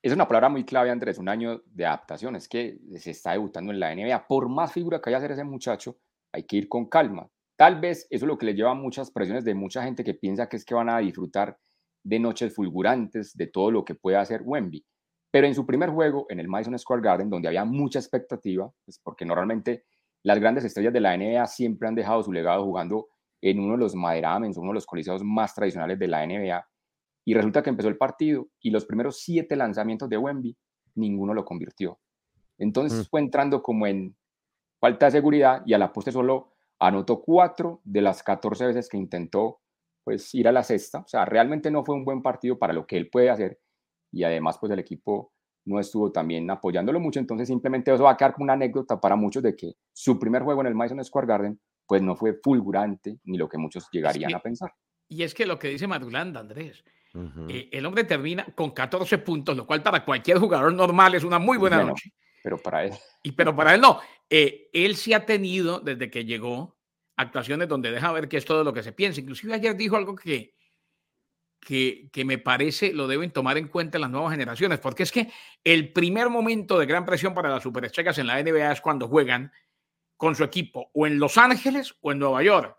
Es 0.01 0.11
una 0.11 0.27
palabra 0.27 0.49
muy 0.49 0.65
clave, 0.65 0.91
Andrés, 0.91 1.19
un 1.19 1.29
año 1.29 1.61
de 1.67 1.85
adaptación. 1.85 2.37
Es 2.37 2.49
que 2.49 2.79
se 2.97 3.11
está 3.11 3.33
debutando 3.33 3.75
en 3.75 3.81
la 3.81 3.95
NBA. 3.95 4.27
Por 4.27 4.49
más 4.49 4.73
figura 4.73 5.03
que 5.03 5.11
haya 5.11 5.21
ser 5.21 5.33
ese 5.33 5.45
muchacho, 5.45 5.99
hay 6.33 6.45
que 6.45 6.57
ir 6.57 6.67
con 6.67 6.87
calma. 6.87 7.29
Tal 7.57 7.79
vez 7.79 8.07
eso 8.09 8.25
es 8.25 8.29
lo 8.29 8.39
que 8.39 8.47
le 8.47 8.55
lleva 8.55 8.71
a 8.71 8.75
muchas 8.75 9.11
presiones 9.11 9.45
de 9.45 9.55
mucha 9.55 9.83
gente 9.83 10.03
que 10.03 10.15
piensa 10.15 10.49
que 10.49 10.57
es 10.57 10.65
que 10.65 10.75
van 10.75 10.89
a 10.89 10.97
disfrutar 10.97 11.59
de 12.05 12.19
noches 12.19 12.55
fulgurantes, 12.55 13.37
de 13.37 13.49
todo 13.49 13.71
lo 13.71 13.85
que 13.85 13.95
puede 13.95 14.19
hacer 14.19 14.43
Wemby. 14.45 14.85
Pero 15.35 15.49
en 15.49 15.55
su 15.57 15.67
primer 15.67 15.91
juego, 15.91 16.27
en 16.29 16.39
el 16.39 16.47
Madison 16.47 16.79
Square 16.79 17.03
Garden, 17.03 17.29
donde 17.29 17.49
había 17.49 17.65
mucha 17.65 17.99
expectativa, 17.99 18.73
pues 18.85 19.01
porque 19.03 19.25
normalmente 19.25 19.85
las 20.23 20.39
grandes 20.39 20.65
estrellas 20.65 20.93
de 20.93 21.01
la 21.01 21.17
NBA 21.17 21.45
siempre 21.49 21.89
han 21.89 21.97
dejado 21.97 22.23
su 22.23 22.31
legado 22.31 22.65
jugando 22.65 23.09
en 23.43 23.59
uno 23.59 23.73
de 23.73 23.81
los 23.81 23.97
Maderamens, 23.97 24.57
uno 24.59 24.69
de 24.69 24.75
los 24.75 24.87
coliseos 24.87 25.25
más 25.25 25.53
tradicionales 25.53 25.99
de 25.99 26.07
la 26.07 26.25
NBA. 26.25 26.65
Y 27.25 27.35
resulta 27.35 27.65
que 27.65 27.71
empezó 27.71 27.89
el 27.89 27.97
partido 27.97 28.47
y 28.61 28.71
los 28.71 28.87
primeros 28.87 29.23
siete 29.23 29.57
lanzamientos 29.57 30.09
de 30.09 30.19
Wemby, 30.19 30.57
ninguno 30.95 31.35
lo 31.35 31.45
convirtió. 31.45 31.99
Entonces 32.57 33.01
mm. 33.01 33.11
fue 33.11 33.21
entrando 33.21 33.61
como 33.61 33.89
en 33.89 34.15
falta 34.79 35.07
de 35.07 35.13
seguridad 35.13 35.65
y 35.67 35.75
a 35.75 35.79
la 35.79 35.93
postre 35.93 36.13
solo 36.13 36.53
anotó 36.79 37.21
cuatro 37.21 37.81
de 37.83 38.03
las 38.03 38.23
14 38.23 38.67
veces 38.67 38.89
que 38.89 38.99
intentó 38.99 39.63
pues 40.05 40.33
ir 40.33 40.47
a 40.47 40.53
la 40.53 40.63
sexta. 40.63 41.01
O 41.01 41.09
sea, 41.09 41.25
realmente 41.25 41.73
no 41.73 41.85
fue 41.85 41.97
un 41.97 42.05
buen 42.05 42.23
partido 42.23 42.57
para 42.57 42.73
lo 42.73 42.87
que 42.87 42.97
él 42.97 43.11
puede 43.11 43.31
hacer 43.31 43.59
y 44.15 44.25
además 44.25 44.59
pues 44.59 44.73
el 44.73 44.79
equipo 44.79 45.33
no 45.67 45.81
estuvo 45.81 46.13
también 46.13 46.51
apoyándolo 46.51 47.01
mucho, 47.01 47.19
entonces 47.19 47.49
simplemente 47.49 47.93
eso 47.93 48.05
va 48.05 48.13
a 48.13 48.17
quedar 48.17 48.35
como 48.35 48.45
una 48.45 48.53
anécdota 48.53 49.01
para 49.01 49.17
muchos 49.17 49.43
de 49.43 49.57
que 49.57 49.75
su 49.93 50.19
primer 50.19 50.43
juego 50.43 50.61
en 50.61 50.69
el 50.69 50.75
Madison 50.75 51.03
Square 51.05 51.27
Garden 51.27 51.61
pues 51.87 52.03
no 52.03 52.17
fue 52.17 52.39
fulgurante 52.43 53.19
ni 53.25 53.39
lo 53.39 53.49
que 53.49 53.59
muchos 53.59 53.89
llegarían 53.91 54.35
a 54.35 54.41
pensar. 54.41 54.73
Y 55.09 55.23
es 55.23 55.35
que 55.35 55.47
lo 55.47 55.59
que 55.59 55.69
dice 55.69 55.87
Madulanda, 55.87 56.41
Andrés, 56.41 56.83
eh, 57.49 57.69
el 57.73 57.87
hombre 57.87 58.05
termina 58.05 58.45
con 58.55 58.71
14 58.71 59.19
puntos, 59.19 59.57
lo 59.57 59.67
cual 59.67 59.83
para 59.83 60.05
cualquier 60.05 60.39
jugador 60.39 60.73
normal 60.73 61.15
es 61.15 61.25
una 61.25 61.39
muy 61.39 61.59
buena 61.59 61.83
noche. 61.83 62.13
Pero 62.43 62.59
para 62.59 62.85
él. 62.85 62.93
Y, 63.23 63.33
pero 63.33 63.55
para 63.55 63.75
él 63.75 63.81
no. 63.81 64.01
Eh, 64.29 64.69
él 64.73 64.97
sí 64.97 65.13
ha 65.13 65.25
tenido, 65.25 65.81
desde 65.81 66.11
que 66.11 66.25
llegó, 66.25 66.77
actuaciones 67.17 67.69
donde 67.69 67.91
deja 67.91 68.13
ver 68.13 68.29
que 68.29 68.37
es 68.37 68.45
todo 68.45 68.65
lo 68.65 68.73
que 68.73 68.83
se 68.83 68.93
piensa. 68.93 69.21
Inclusive 69.21 69.55
ayer 69.55 69.77
dijo 69.77 69.97
algo 69.97 70.15
que, 70.15 70.54
que, 71.65 72.09
que, 72.13 72.25
me 72.25 72.39
parece 72.39 72.93
lo 72.93 73.09
deben 73.09 73.31
tomar 73.31 73.59
en 73.59 73.69
cuenta 73.69 73.99
las 73.99 74.11
nuevas 74.11 74.33
generaciones, 74.33 74.79
porque 74.79 75.03
es 75.03 75.11
que 75.11 75.31
el 75.65 75.93
primer 75.93 76.31
momento 76.31 76.79
de 76.79 76.87
gran 76.87 77.05
presión 77.05 77.35
para 77.35 77.49
las 77.49 77.63
superestrellas 77.63 78.19
en 78.19 78.27
la 78.27 78.43
NBA 78.43 78.73
es 78.73 78.81
cuando 78.81 79.09
juegan 79.09 79.51
con 80.17 80.35
su 80.35 80.45
equipo 80.45 80.91
o 80.95 81.07
en 81.07 81.19
Los 81.19 81.39
Ángeles 81.39 81.95
o 82.01 82.13
en 82.13 82.19
Nueva 82.19 82.43
York. 82.43 82.77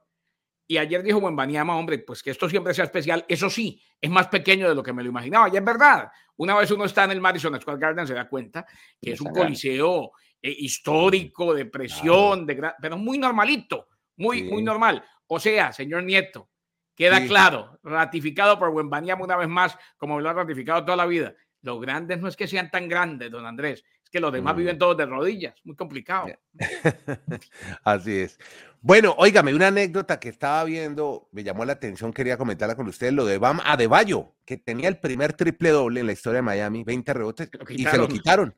Y 0.68 0.78
ayer 0.78 1.04
dijo 1.04 1.22
Buenbaniama, 1.22 1.78
hombre, 1.78 2.00
pues 2.00 2.24
que 2.24 2.32
esto 2.32 2.50
siempre 2.50 2.74
sea 2.74 2.86
especial. 2.86 3.24
Eso 3.28 3.50
sí, 3.50 3.80
es 4.02 4.10
más 4.10 4.28
pequeño 4.28 4.68
de 4.68 4.74
lo 4.74 4.82
que 4.82 4.94
me 4.94 5.04
lo 5.04 5.10
imaginaba. 5.10 5.50
Y 5.50 5.58
es 5.58 5.64
verdad. 5.64 6.10
Una 6.38 6.56
vez 6.56 6.72
uno 6.72 6.86
está 6.86 7.04
en 7.04 7.12
el 7.12 7.22
Madison 7.22 7.60
Square 7.62 7.80
Garden, 7.80 8.08
se 8.08 8.14
da 8.14 8.28
cuenta 8.28 8.66
que 9.00 9.12
es 9.12 9.22
un 9.22 9.32
coliseo 9.32 10.12
eh, 10.42 10.56
histórico, 10.60 11.54
de 11.54 11.66
presión, 11.66 12.46
de 12.46 12.74
pero 12.82 12.98
muy 12.98 13.18
normalito, 13.18 13.88
muy, 14.18 14.44
muy 14.44 14.64
normal. 14.64 15.04
O 15.28 15.40
sea, 15.40 15.72
señor 15.72 16.04
Nieto, 16.04 16.50
queda 16.96 17.26
claro, 17.28 17.80
ratificado 17.84 18.58
por 18.58 18.72
Buenbaniama 18.72 19.24
una 19.24 19.38
vez 19.38 19.50
más, 19.50 19.78
como 19.98 20.20
lo 20.20 20.30
ha 20.30 20.34
ratificado 20.34 20.84
toda 20.86 20.98
la 20.98 21.06
vida. 21.06 21.36
Los 21.62 21.82
grandes 21.82 22.20
no 22.20 22.28
es 22.28 22.36
que 22.36 22.48
sean 22.48 22.70
tan 22.70 22.88
grandes, 22.88 23.32
don 23.32 23.46
Andrés, 23.46 23.84
es 24.04 24.10
que 24.10 24.20
los 24.20 24.32
demás 24.32 24.56
viven 24.56 24.78
todos 24.78 24.96
de 24.98 25.06
rodillas, 25.06 25.56
muy 25.64 25.76
complicado. 25.76 26.28
Así 27.84 28.20
es. 28.20 28.40
Bueno, 28.82 29.16
óigame, 29.18 29.52
una 29.56 29.70
anécdota 29.70 30.20
que 30.20 30.30
estaba 30.30 30.64
viendo, 30.64 31.28
me 31.32 31.44
llamó 31.44 31.66
la 31.66 31.74
atención, 31.74 32.14
quería 32.14 32.38
comentarla 32.38 32.76
con 32.76 32.88
ustedes, 32.88 33.14
lo 33.14 33.26
de 33.26 33.40
Bam 33.40 33.60
Adebayo, 33.66 34.36
que 34.46 34.58
tenía 34.58 34.90
el 34.90 35.00
primer 35.00 35.34
triple 35.34 35.72
doble 35.72 36.02
en 36.02 36.06
la 36.06 36.14
historia 36.14 36.38
de 36.38 36.44
Miami, 36.44 36.84
20 36.84 37.14
rebotes, 37.16 37.50
y 37.70 37.84
se 37.84 37.98
lo 37.98 38.08
quitaron. 38.08 38.56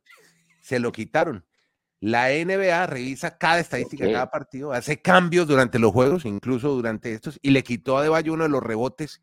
Se 0.59 0.79
lo 0.79 0.91
quitaron. 0.91 1.45
La 1.99 2.27
NBA 2.29 2.85
revisa 2.85 3.37
cada 3.37 3.59
estadística 3.59 4.05
de 4.05 4.11
cada 4.13 4.29
partido, 4.29 4.71
hace 4.71 5.01
cambios 5.01 5.47
durante 5.47 5.79
los 5.79 5.91
juegos, 5.91 6.25
incluso 6.25 6.69
durante 6.75 7.11
estos, 7.13 7.39
y 7.41 7.49
le 7.49 7.63
quitó 7.63 7.97
a 7.97 8.01
Adebayo 8.01 8.33
uno 8.33 8.43
de 8.43 8.49
los 8.49 8.61
rebotes 8.61 9.21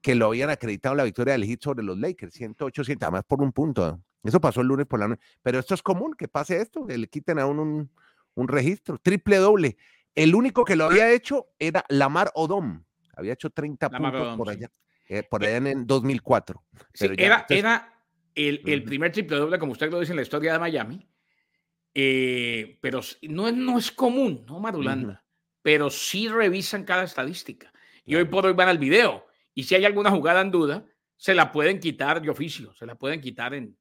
que 0.00 0.14
lo 0.14 0.26
habían 0.26 0.50
acreditado 0.50 0.94
en 0.94 0.98
la 0.98 1.04
victoria 1.04 1.32
del 1.32 1.44
Heat 1.44 1.60
sobre 1.62 1.84
los 1.84 1.96
Lakers, 1.98 2.32
108, 2.34 2.84
100, 2.84 2.98
además 3.02 3.22
por 3.26 3.40
un 3.42 3.52
punto. 3.52 4.00
Eso 4.24 4.40
pasó 4.40 4.60
el 4.62 4.66
lunes 4.66 4.86
por 4.86 4.98
la 4.98 5.08
noche. 5.08 5.22
Pero 5.42 5.58
esto 5.60 5.74
es 5.74 5.82
común, 5.82 6.14
que 6.18 6.26
pase 6.28 6.60
esto, 6.60 6.86
que 6.86 6.98
le 6.98 7.06
quiten 7.08 7.38
a 7.38 7.46
uno 7.46 7.62
un, 7.62 7.90
un 8.34 8.48
registro, 8.48 8.98
triple 8.98 9.36
doble. 9.36 9.76
El 10.14 10.34
único 10.34 10.64
que 10.64 10.74
lo 10.76 10.86
había 10.86 11.10
hecho 11.12 11.48
era 11.58 11.84
Lamar 11.88 12.32
Odom. 12.34 12.82
Había 13.16 13.32
hecho 13.34 13.50
30 13.50 13.90
puntos 13.90 14.36
por 14.36 14.48
allá. 14.50 14.70
eh, 15.08 15.22
por 15.22 15.44
allá 15.44 15.56
en 15.56 15.86
2004. 15.86 16.64
era, 17.16 17.46
era 17.48 18.02
el, 18.34 18.62
el 18.66 18.82
primer 18.84 19.12
triple 19.12 19.36
doble, 19.36 19.58
como 19.58 19.72
usted 19.72 19.90
lo 19.90 20.00
dice 20.00 20.12
en 20.12 20.16
la 20.16 20.22
historia 20.22 20.52
de 20.52 20.58
Miami, 20.58 21.08
eh, 21.94 22.78
pero 22.80 23.00
no 23.22 23.48
es, 23.48 23.54
no 23.54 23.78
es 23.78 23.92
común, 23.92 24.44
¿no, 24.46 24.60
Marulanda? 24.60 25.24
Pero 25.62 25.90
sí 25.90 26.28
revisan 26.28 26.84
cada 26.84 27.04
estadística. 27.04 27.72
Y 28.04 28.14
hoy 28.14 28.24
por 28.24 28.46
hoy 28.46 28.52
van 28.52 28.68
al 28.68 28.78
video. 28.78 29.26
Y 29.54 29.64
si 29.64 29.74
hay 29.74 29.84
alguna 29.84 30.10
jugada 30.10 30.40
en 30.40 30.50
duda, 30.50 30.86
se 31.16 31.34
la 31.34 31.52
pueden 31.52 31.80
quitar 31.80 32.22
de 32.22 32.30
oficio, 32.30 32.72
se 32.74 32.86
la 32.86 32.94
pueden 32.94 33.20
quitar 33.20 33.52
en. 33.54 33.76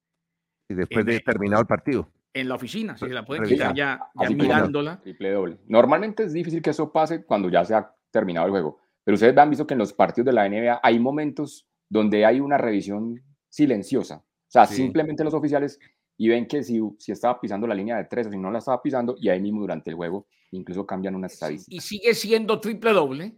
Y 0.67 0.73
después 0.73 1.05
de 1.05 1.19
terminado 1.19 1.61
el 1.61 1.67
partido. 1.67 2.11
En 2.33 2.49
la 2.49 2.55
oficina, 2.55 2.97
se 2.97 3.07
la 3.07 3.25
pueden 3.25 3.45
quitar 3.45 3.73
ya, 3.73 3.99
mirándola. 4.35 4.99
Triple 5.01 5.31
doble. 5.31 5.57
Normalmente 5.67 6.23
es 6.23 6.33
difícil 6.33 6.61
que 6.61 6.71
eso 6.71 6.91
pase 6.91 7.23
cuando 7.23 7.49
ya 7.49 7.63
se 7.63 7.73
ha 7.73 7.95
terminado 8.11 8.47
el 8.47 8.51
juego. 8.51 8.79
Pero 9.03 9.15
ustedes 9.15 9.37
han 9.37 9.49
visto 9.49 9.65
que 9.65 9.73
en 9.73 9.79
los 9.79 9.93
partidos 9.93 10.25
de 10.25 10.33
la 10.33 10.47
NBA 10.49 10.81
hay 10.83 10.99
momentos 10.99 11.67
donde 11.89 12.25
hay 12.25 12.39
una 12.39 12.57
revisión 12.57 13.23
silenciosa. 13.47 14.17
O 14.17 14.49
sea, 14.49 14.65
simplemente 14.65 15.23
los 15.23 15.33
oficiales 15.33 15.79
y 16.17 16.27
ven 16.27 16.47
que 16.47 16.63
si, 16.63 16.81
si 16.97 17.11
estaba 17.11 17.39
pisando 17.39 17.67
la 17.67 17.75
línea 17.75 17.97
de 17.97 18.05
tres 18.05 18.27
o 18.27 18.31
si 18.31 18.37
no 18.37 18.51
la 18.51 18.59
estaba 18.59 18.81
pisando, 18.81 19.15
y 19.19 19.29
ahí 19.29 19.39
mismo 19.39 19.61
durante 19.61 19.91
el 19.91 19.95
juego 19.95 20.27
incluso 20.51 20.85
cambian 20.85 21.15
una 21.15 21.27
estadística. 21.27 21.75
Y 21.75 21.79
sigue 21.79 22.13
siendo 22.15 22.59
triple 22.59 22.93
doble, 22.93 23.35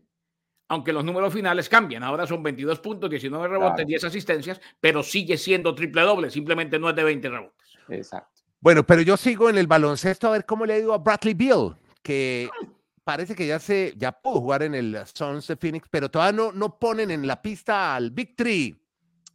aunque 0.67 0.93
los 0.93 1.03
números 1.03 1.33
finales 1.33 1.67
cambian. 1.67 2.03
Ahora 2.03 2.27
son 2.27 2.43
22 2.43 2.79
puntos, 2.79 3.09
19 3.09 3.47
rebotes, 3.47 3.85
10 3.85 4.03
asistencias, 4.03 4.61
pero 4.79 5.03
sigue 5.03 5.37
siendo 5.37 5.73
triple 5.73 6.03
doble, 6.03 6.29
simplemente 6.29 6.79
no 6.79 6.89
es 6.89 6.95
de 6.95 7.03
20 7.03 7.29
rebotes. 7.29 7.77
Exacto. 7.89 8.41
Bueno, 8.61 8.85
pero 8.85 9.01
yo 9.01 9.17
sigo 9.17 9.49
en 9.49 9.57
el 9.57 9.67
baloncesto 9.67 10.27
a 10.27 10.31
ver 10.31 10.45
cómo 10.45 10.65
le 10.65 10.73
ha 10.73 10.79
ido 10.79 10.93
a 10.93 10.97
Bradley 10.97 11.33
Bill, 11.33 11.75
que 12.03 12.49
parece 13.03 13.33
que 13.35 13.47
ya 13.47 13.57
se 13.57 13.93
ya 13.97 14.11
pudo 14.11 14.41
jugar 14.41 14.63
en 14.63 14.75
el 14.75 14.97
Suns 15.13 15.47
de 15.47 15.55
Phoenix, 15.55 15.87
pero 15.89 16.09
todavía 16.11 16.37
no, 16.37 16.51
no 16.51 16.77
ponen 16.77 17.09
en 17.09 17.25
la 17.25 17.41
pista 17.41 17.95
al 17.95 18.11
Big 18.11 18.35
Three, 18.35 18.77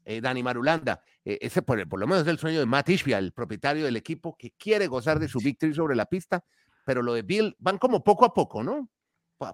eh, 0.05 0.21
Dani 0.21 0.43
Marulanda. 0.43 1.01
Eh, 1.25 1.39
ese 1.41 1.63
por, 1.63 1.79
lo 1.79 2.07
menos 2.07 2.23
es 2.23 2.29
el 2.29 2.39
sueño 2.39 2.61
de 2.61 2.67
Matt 2.67 2.89
Ishbia, 2.89 3.19
el 3.19 3.33
propietario 3.33 3.85
del 3.85 3.97
equipo, 3.97 4.37
que 4.37 4.53
quiere 4.53 4.87
gozar 4.87 5.19
de 5.19 5.29
su 5.29 5.39
victory 5.39 5.75
sobre 5.75 5.97
la 5.97 6.07
pista, 6.07 6.45
pero 6.85 7.03
lo 7.03 7.15
de 7.15 7.23
Bill 7.23 7.57
van 7.59 7.79
como 7.79 8.03
poco 8.03 8.25
a 8.25 8.35
poco, 8.35 8.63
¿no? 8.63 8.89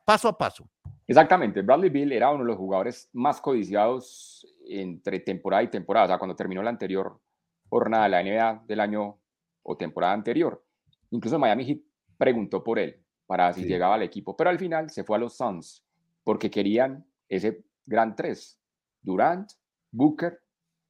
Paso 0.04 0.28
a 0.28 0.36
paso. 0.36 0.68
Exactamente, 1.06 1.62
Bradley 1.62 1.90
Bill 1.90 2.12
era 2.12 2.30
uno 2.30 2.44
de 2.44 2.48
los 2.48 2.56
jugadores 2.56 3.08
más 3.12 3.40
codiciados 3.40 4.46
entre 4.68 5.20
temporada 5.20 5.62
y 5.62 5.68
temporada, 5.68 6.04
o 6.06 6.08
sea, 6.08 6.18
cuando 6.18 6.36
terminó 6.36 6.62
la 6.62 6.70
anterior 6.70 7.20
jornada 7.68 8.04
de 8.04 8.10
la 8.10 8.22
NBA 8.22 8.64
del 8.66 8.80
año 8.80 9.18
o 9.62 9.76
temporada 9.76 10.12
anterior. 10.12 10.64
Incluso 11.10 11.38
Miami 11.38 11.64
Heat 11.64 11.80
preguntó 12.16 12.62
por 12.62 12.78
él 12.78 13.02
para 13.26 13.52
si 13.52 13.64
llegaba 13.64 13.94
al 13.94 14.02
equipo, 14.02 14.36
pero 14.36 14.50
al 14.50 14.58
final 14.58 14.90
se 14.90 15.04
fue 15.04 15.16
a 15.16 15.20
los 15.20 15.36
Suns 15.36 15.84
porque 16.24 16.50
querían 16.50 17.06
ese 17.28 17.64
gran 17.86 18.14
tres, 18.14 18.60
Durant, 19.02 19.50
Booker 19.92 20.40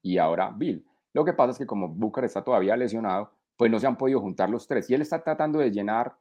y 0.02 0.19
ahora 0.19 0.50
Bill. 0.57 0.85
Lo 1.12 1.25
que 1.25 1.33
pasa 1.33 1.52
es 1.52 1.59
que 1.59 1.66
como 1.66 1.88
Booker 1.88 2.25
está 2.25 2.42
todavía 2.42 2.76
lesionado, 2.76 3.33
pues 3.57 3.71
no 3.71 3.78
se 3.78 3.87
han 3.87 3.97
podido 3.97 4.21
juntar 4.21 4.49
los 4.49 4.66
tres 4.66 4.88
y 4.88 4.95
él 4.95 5.02
está 5.02 5.23
tratando 5.23 5.59
de 5.59 5.71
llenar 5.71 6.16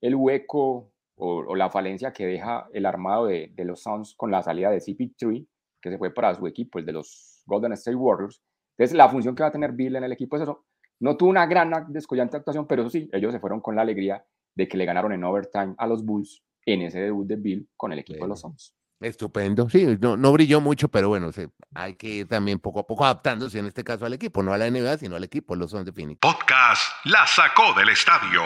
el 0.00 0.14
hueco 0.14 0.92
o, 1.16 1.54
la 1.54 1.70
falencia 1.70 2.12
que 2.12 2.26
deja 2.26 2.68
el 2.72 2.86
armado 2.86 3.26
de, 3.26 3.52
los 3.58 3.82
Suns 3.82 4.14
con 4.14 4.30
la 4.30 4.42
salida 4.42 4.70
de 4.70 4.78
CP3, 4.78 5.46
que 5.80 5.90
se 5.90 5.98
fue 5.98 6.12
para 6.12 6.34
su 6.34 6.46
equipo, 6.46 6.78
el 6.78 6.86
de 6.86 6.92
los 6.92 7.42
Golden 7.46 7.72
State 7.72 7.96
Warriors. 7.96 8.42
Entonces, 8.76 8.96
la 8.96 9.08
función 9.08 9.34
que 9.34 9.42
va 9.42 9.48
a 9.48 9.52
tener 9.52 9.72
Bill 9.72 9.96
en 9.96 10.04
el 10.04 10.12
equipo 10.12 10.36
es 10.36 10.42
eso. 10.42 10.64
No 11.00 11.16
tuvo 11.16 11.30
una 11.30 11.46
gran 11.46 11.92
descollante 11.92 12.36
actuación, 12.36 12.66
pero 12.66 12.82
eso 12.82 12.90
sí, 12.90 13.08
ellos 13.12 13.32
se 13.32 13.40
fueron 13.40 13.60
con 13.60 13.76
la 13.76 13.82
alegría 13.82 14.24
de 14.54 14.68
que 14.68 14.76
le 14.76 14.84
ganaron 14.84 15.12
en 15.12 15.24
overtime 15.24 15.74
a 15.78 15.86
los 15.86 16.04
Bulls 16.04 16.42
en 16.66 16.82
ese 16.82 17.00
debut 17.00 17.26
de 17.26 17.36
Bill 17.36 17.68
con 17.76 17.92
el 17.92 18.00
equipo 18.00 18.24
de 18.24 18.28
los 18.28 18.40
Suns. 18.40 18.74
Estupendo. 19.04 19.68
Sí, 19.68 19.98
no, 20.00 20.16
no 20.16 20.32
brilló 20.32 20.60
mucho, 20.60 20.88
pero 20.88 21.08
bueno, 21.08 21.30
hay 21.74 21.94
que 21.94 22.08
ir 22.08 22.28
también 22.28 22.58
poco 22.58 22.80
a 22.80 22.86
poco 22.86 23.04
adaptándose, 23.04 23.58
en 23.58 23.66
este 23.66 23.84
caso 23.84 24.06
al 24.06 24.14
equipo, 24.14 24.42
no 24.42 24.52
a 24.52 24.58
la 24.58 24.70
NBA, 24.70 24.98
sino 24.98 25.16
al 25.16 25.24
equipo, 25.24 25.54
los 25.54 25.70
son 25.70 25.84
de 25.84 25.92
Phoenix. 25.92 26.20
Podcast 26.20 26.82
la 27.04 27.26
sacó 27.26 27.74
del 27.74 27.90
estadio. 27.90 28.42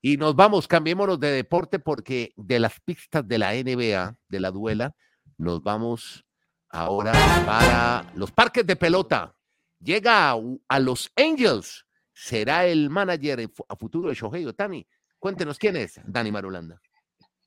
Y 0.00 0.16
nos 0.16 0.36
vamos, 0.36 0.68
cambiémonos 0.68 1.18
de 1.18 1.32
deporte 1.32 1.78
porque 1.78 2.32
de 2.36 2.60
las 2.60 2.78
pistas 2.80 3.26
de 3.26 3.38
la 3.38 3.52
NBA, 3.52 4.16
de 4.28 4.40
la 4.40 4.50
duela, 4.50 4.94
nos 5.36 5.62
vamos 5.62 6.24
ahora 6.70 7.12
para 7.44 8.12
los 8.14 8.30
parques 8.30 8.66
de 8.66 8.76
pelota. 8.76 9.34
Llega 9.80 10.34
a, 10.68 10.78
los 10.78 11.10
Angels. 11.16 11.84
Será 12.12 12.66
el 12.66 12.90
manager 12.90 13.50
a 13.68 13.76
futuro 13.76 14.08
de 14.08 14.14
Shohei 14.14 14.46
Otani. 14.46 14.86
Cuéntenos 15.18 15.58
quién 15.58 15.76
es 15.76 16.00
Dani 16.04 16.30
Marulanda. 16.30 16.80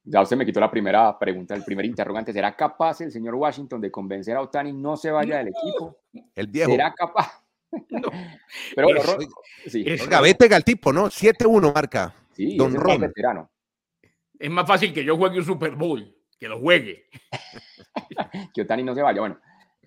Ya 0.05 0.21
usted 0.21 0.35
me 0.35 0.45
quitó 0.45 0.59
la 0.59 0.69
primera 0.69 1.17
pregunta, 1.17 1.55
el 1.55 1.63
primer 1.63 1.85
interrogante. 1.85 2.33
¿Será 2.33 2.55
capaz 2.55 3.01
el 3.01 3.11
señor 3.11 3.35
Washington 3.35 3.79
de 3.79 3.89
convencer 3.89 4.35
a 4.35 4.41
Otani 4.41 4.73
no 4.73 4.97
se 4.97 5.11
vaya 5.11 5.37
del 5.37 5.49
equipo? 5.49 5.97
El 6.35 6.47
viejo. 6.47 6.71
¿Será 6.71 6.93
capaz? 6.93 7.41
No. 7.89 8.09
Pero 8.75 8.87
bueno, 8.87 9.01
sí. 9.65 9.85
Oiga, 9.87 10.19
vete 10.19 10.53
al 10.53 10.63
tipo, 10.63 10.91
¿no? 10.91 11.05
7-1 11.05 11.73
marca. 11.73 12.13
Sí, 12.33 12.57
Don 12.57 12.73
Ron. 12.73 13.01
veterano. 13.01 13.49
Es 14.37 14.51
más 14.51 14.67
fácil 14.67 14.93
que 14.93 15.05
yo 15.05 15.15
juegue 15.15 15.39
un 15.39 15.45
Super 15.45 15.75
Bowl, 15.75 16.13
que 16.37 16.49
lo 16.49 16.59
juegue. 16.59 17.07
que 18.53 18.61
Otani 18.61 18.83
no 18.83 18.93
se 18.93 19.01
vaya. 19.01 19.21
Bueno, 19.21 19.39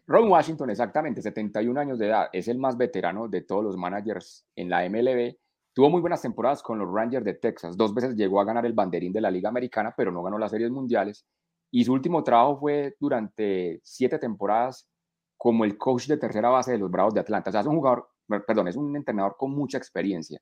Ron 0.06 0.30
Washington, 0.30 0.70
exactamente, 0.70 1.20
71 1.20 1.78
años 1.78 1.98
de 1.98 2.06
edad, 2.06 2.28
es 2.32 2.48
el 2.48 2.58
más 2.58 2.78
veterano 2.78 3.28
de 3.28 3.42
todos 3.42 3.62
los 3.62 3.76
managers 3.76 4.46
en 4.56 4.70
la 4.70 4.88
MLB 4.88 5.36
Tuvo 5.76 5.90
muy 5.90 6.00
buenas 6.00 6.22
temporadas 6.22 6.62
con 6.62 6.78
los 6.78 6.90
Rangers 6.90 7.22
de 7.22 7.34
Texas. 7.34 7.76
Dos 7.76 7.92
veces 7.92 8.16
llegó 8.16 8.40
a 8.40 8.46
ganar 8.46 8.64
el 8.64 8.72
banderín 8.72 9.12
de 9.12 9.20
la 9.20 9.30
Liga 9.30 9.50
Americana, 9.50 9.92
pero 9.94 10.10
no 10.10 10.22
ganó 10.22 10.38
las 10.38 10.50
series 10.50 10.70
mundiales. 10.70 11.26
Y 11.70 11.84
su 11.84 11.92
último 11.92 12.24
trabajo 12.24 12.56
fue 12.56 12.96
durante 12.98 13.78
siete 13.82 14.18
temporadas 14.18 14.88
como 15.36 15.66
el 15.66 15.76
coach 15.76 16.06
de 16.06 16.16
tercera 16.16 16.48
base 16.48 16.72
de 16.72 16.78
los 16.78 16.90
Bravos 16.90 17.12
de 17.12 17.20
Atlanta. 17.20 17.50
O 17.50 17.52
sea, 17.52 17.60
es 17.60 17.66
un 17.66 17.76
jugador, 17.76 18.08
perdón, 18.46 18.68
es 18.68 18.76
un 18.76 18.96
entrenador 18.96 19.36
con 19.36 19.50
mucha 19.50 19.76
experiencia. 19.76 20.40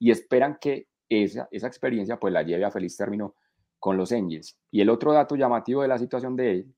Y 0.00 0.10
esperan 0.10 0.58
que 0.60 0.88
esa, 1.08 1.46
esa 1.52 1.68
experiencia 1.68 2.18
pues 2.18 2.34
la 2.34 2.42
lleve 2.42 2.64
a 2.64 2.72
feliz 2.72 2.96
término 2.96 3.36
con 3.78 3.96
los 3.96 4.10
Angels. 4.10 4.58
Y 4.72 4.80
el 4.80 4.90
otro 4.90 5.12
dato 5.12 5.36
llamativo 5.36 5.82
de 5.82 5.88
la 5.88 5.98
situación 5.98 6.34
de 6.34 6.50
él 6.50 6.74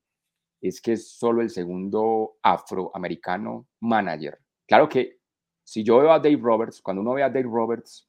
es 0.61 0.79
que 0.79 0.93
es 0.93 1.09
solo 1.17 1.41
el 1.41 1.49
segundo 1.49 2.37
afroamericano 2.43 3.65
manager. 3.79 4.37
Claro 4.67 4.87
que 4.89 5.14
si 5.65 5.83
yo 5.83 5.97
veo 5.97 6.11
a 6.11 6.19
Dave 6.19 6.39
Roberts, 6.39 6.81
cuando 6.81 7.01
uno 7.01 7.15
ve 7.15 7.23
a 7.23 7.29
Dave 7.29 7.49
Roberts, 7.51 8.07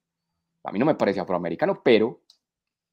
a 0.62 0.72
mí 0.72 0.78
no 0.78 0.84
me 0.84 0.94
parece 0.94 1.20
afroamericano, 1.20 1.80
pero 1.82 2.20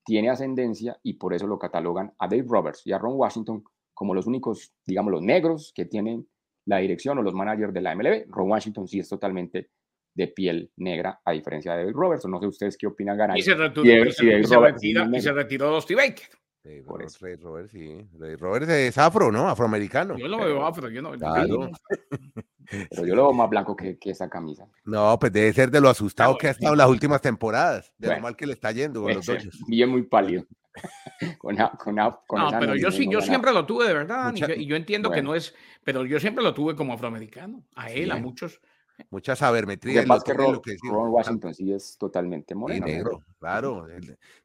tiene 0.05 0.29
ascendencia 0.29 0.97
y 1.03 1.13
por 1.13 1.33
eso 1.33 1.45
lo 1.47 1.59
catalogan 1.59 2.13
a 2.17 2.27
Dave 2.27 2.45
Roberts 2.47 2.81
y 2.85 2.93
a 2.93 2.97
Ron 2.97 3.15
Washington 3.15 3.63
como 3.93 4.15
los 4.15 4.25
únicos, 4.25 4.73
digamos, 4.85 5.11
los 5.11 5.21
negros 5.21 5.71
que 5.75 5.85
tienen 5.85 6.27
la 6.65 6.77
dirección 6.77 7.17
o 7.17 7.21
los 7.21 7.33
managers 7.33 7.73
de 7.73 7.81
la 7.81 7.93
MLB. 7.95 8.25
Ron 8.29 8.51
Washington 8.51 8.87
sí 8.87 8.99
es 8.99 9.09
totalmente 9.09 9.69
de 10.15 10.27
piel 10.27 10.71
negra, 10.77 11.19
a 11.25 11.31
diferencia 11.33 11.73
de 11.73 11.79
Dave 11.79 11.93
Roberts. 11.93 12.25
No 12.25 12.39
sé 12.39 12.47
ustedes 12.47 12.77
qué 12.77 12.87
opinan, 12.87 13.17
Garay. 13.17 13.39
Y 13.39 13.41
se 13.41 13.55
retiró, 13.55 13.85
y, 13.85 15.17
y, 15.17 15.21
se 15.21 15.31
retiró 15.33 15.81
Steve 15.81 16.07
Baker. 16.07 16.29
Sí, 16.63 16.81
por 16.85 17.03
eso. 17.03 17.17
Ray 17.21 17.35
Robert, 17.35 17.69
sí. 17.69 18.07
Ray 18.17 18.35
Robert 18.35 18.69
es 18.69 18.97
afro, 18.97 19.31
¿no? 19.31 19.49
Afroamericano. 19.49 20.17
Yo 20.17 20.29
lo 20.29 20.37
veo 20.37 20.65
afro, 20.65 20.89
yo 20.89 21.01
no. 21.01 21.11
Claro. 21.11 21.69
Pero 22.89 23.05
yo 23.05 23.15
lo 23.15 23.23
veo 23.23 23.33
más 23.33 23.49
blanco 23.49 23.75
que, 23.75 23.99
que, 23.99 24.11
esa 24.11 24.29
camisa. 24.29 24.65
No, 24.85 25.19
pues 25.19 25.33
debe 25.33 25.51
ser 25.51 25.69
de 25.69 25.81
lo 25.81 25.89
asustado 25.89 26.37
que 26.37 26.47
ha 26.47 26.51
estado 26.51 26.73
en 26.73 26.77
las 26.77 26.89
últimas 26.89 27.21
temporadas, 27.21 27.91
de 27.97 28.15
lo 28.15 28.21
mal 28.21 28.37
que 28.37 28.47
le 28.47 28.53
está 28.53 28.71
yendo 28.71 29.01
con 29.01 29.13
los 29.13 29.25
Dodgers. 29.25 29.59
Bien 29.67 29.89
muy 29.89 30.03
pálido. 30.03 30.45
con, 31.37 31.55
con, 31.55 31.95
con 32.25 32.39
no, 32.39 32.49
pero 32.59 32.75
yo 32.75 32.91
sí, 32.91 33.07
yo 33.11 33.21
siempre 33.21 33.51
lo 33.51 33.65
tuve 33.65 33.85
de 33.85 33.93
verdad, 33.93 34.33
y 34.55 34.65
yo 34.65 34.75
entiendo 34.75 35.11
que 35.11 35.21
no 35.21 35.35
es, 35.35 35.53
pero 35.83 36.05
yo 36.05 36.19
siempre 36.19 36.43
lo 36.43 36.53
tuve 36.53 36.75
como 36.75 36.93
afroamericano, 36.93 37.63
a 37.75 37.91
él, 37.91 38.09
a 38.09 38.15
muchos. 38.15 38.61
Mucha 39.09 39.35
sabermetría. 39.35 40.03
Lo 40.05 40.19
que 40.19 40.33
Ron, 40.33 40.61
que 40.61 40.75
Ron 40.81 41.09
Washington 41.09 41.53
sí 41.53 41.73
es 41.73 41.97
totalmente 41.97 42.55
moreno. 42.55 42.85
negro, 42.85 43.23
claro, 43.39 43.87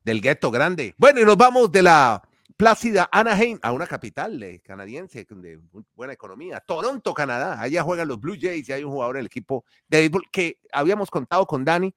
del 0.02 0.20
gueto 0.20 0.50
grande. 0.50 0.94
Bueno, 0.98 1.20
y 1.20 1.24
nos 1.24 1.36
vamos 1.36 1.70
de 1.70 1.82
la 1.82 2.22
plácida 2.58 3.08
Anaheim 3.12 3.56
a 3.62 3.70
una 3.70 3.86
capital 3.86 4.60
canadiense 4.64 5.24
de 5.30 5.60
buena 5.94 6.12
economía, 6.12 6.58
Toronto, 6.58 7.14
Canadá. 7.14 7.60
Allá 7.60 7.84
juegan 7.84 8.08
los 8.08 8.20
Blue 8.20 8.36
Jays 8.38 8.68
y 8.68 8.72
hay 8.72 8.82
un 8.82 8.90
jugador 8.90 9.16
del 9.16 9.26
equipo 9.26 9.64
de 9.86 9.98
béisbol 9.98 10.24
que 10.32 10.58
habíamos 10.72 11.08
contado 11.08 11.46
con 11.46 11.64
Dani. 11.64 11.94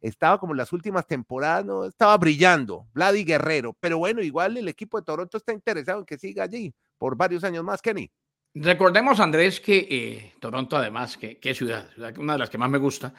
Estaba 0.00 0.38
como 0.38 0.54
en 0.54 0.56
las 0.56 0.72
últimas 0.72 1.06
temporadas, 1.06 1.64
no 1.66 1.84
estaba 1.84 2.16
brillando, 2.16 2.86
Vladi 2.94 3.22
Guerrero. 3.22 3.76
Pero 3.78 3.98
bueno, 3.98 4.22
igual 4.22 4.56
el 4.56 4.68
equipo 4.68 4.98
de 4.98 5.04
Toronto 5.04 5.36
está 5.36 5.52
interesado 5.52 6.00
en 6.00 6.06
que 6.06 6.16
siga 6.16 6.44
allí 6.44 6.74
por 6.96 7.14
varios 7.14 7.44
años 7.44 7.62
más, 7.62 7.82
Kenny. 7.82 8.10
Recordemos, 8.54 9.20
Andrés, 9.20 9.60
que 9.60 9.86
eh, 9.90 10.34
Toronto, 10.40 10.76
además, 10.76 11.16
que, 11.16 11.54
ciudad, 11.54 11.88
una 12.18 12.32
de 12.34 12.38
las 12.38 12.50
que 12.50 12.58
más 12.58 12.70
me 12.70 12.78
gusta. 12.78 13.14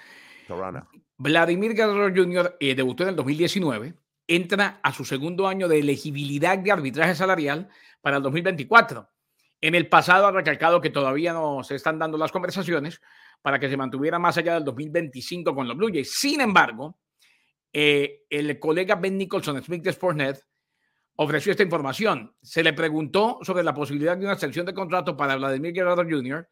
Toronto. 0.47 0.87
Vladimir 1.17 1.73
Guerrero 1.73 2.13
Jr. 2.15 2.57
Eh, 2.59 2.75
debutó 2.75 3.03
en 3.03 3.09
el 3.09 3.15
2019, 3.15 3.93
entra 4.27 4.79
a 4.81 4.93
su 4.93 5.05
segundo 5.05 5.47
año 5.47 5.67
de 5.67 5.79
elegibilidad 5.79 6.57
de 6.57 6.71
arbitraje 6.71 7.15
salarial 7.15 7.69
para 8.01 8.17
el 8.17 8.23
2024. 8.23 9.09
En 9.61 9.75
el 9.75 9.89
pasado 9.89 10.27
ha 10.27 10.31
recalcado 10.31 10.79
que 10.79 10.89
todavía 10.89 11.33
no 11.33 11.63
se 11.63 11.75
están 11.75 11.99
dando 11.99 12.17
las 12.17 12.31
conversaciones 12.31 13.01
para 13.41 13.59
que 13.59 13.69
se 13.69 13.77
mantuviera 13.77 14.17
más 14.17 14.37
allá 14.37 14.53
del 14.53 14.63
2025 14.63 15.53
con 15.53 15.67
los 15.67 15.75
Blue 15.75 15.89
Jays. 15.89 16.17
Sin 16.17 16.39
embargo, 16.39 16.97
eh, 17.73 18.23
el 18.29 18.57
colega 18.59 18.95
Ben 18.95 19.17
Nicholson, 19.17 19.61
Smith 19.61 19.83
de 19.83 19.91
Sportsnet, 19.91 20.41
ofreció 21.21 21.51
esta 21.51 21.63
información. 21.63 22.33
Se 22.41 22.63
le 22.63 22.71
preguntó 22.71 23.39
sobre 23.41 23.61
la 23.61 23.73
posibilidad 23.73 24.15
de 24.15 24.23
una 24.23 24.33
extensión 24.33 24.65
de 24.65 24.73
contrato 24.73 25.17
para 25.17 25.35
Vladimir 25.35 25.73
Guerrero 25.73 26.05
Jr. 26.09 26.47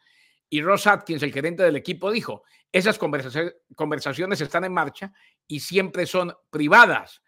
y 0.49 0.61
Ross 0.61 0.87
Atkins, 0.87 1.23
el 1.23 1.31
gerente 1.31 1.63
del 1.63 1.77
equipo, 1.77 2.11
dijo, 2.11 2.43
esas 2.69 2.99
conversaciones 2.99 4.41
están 4.41 4.65
en 4.65 4.73
marcha 4.73 5.13
y 5.47 5.61
siempre 5.61 6.05
son 6.05 6.33
privadas. 6.49 7.21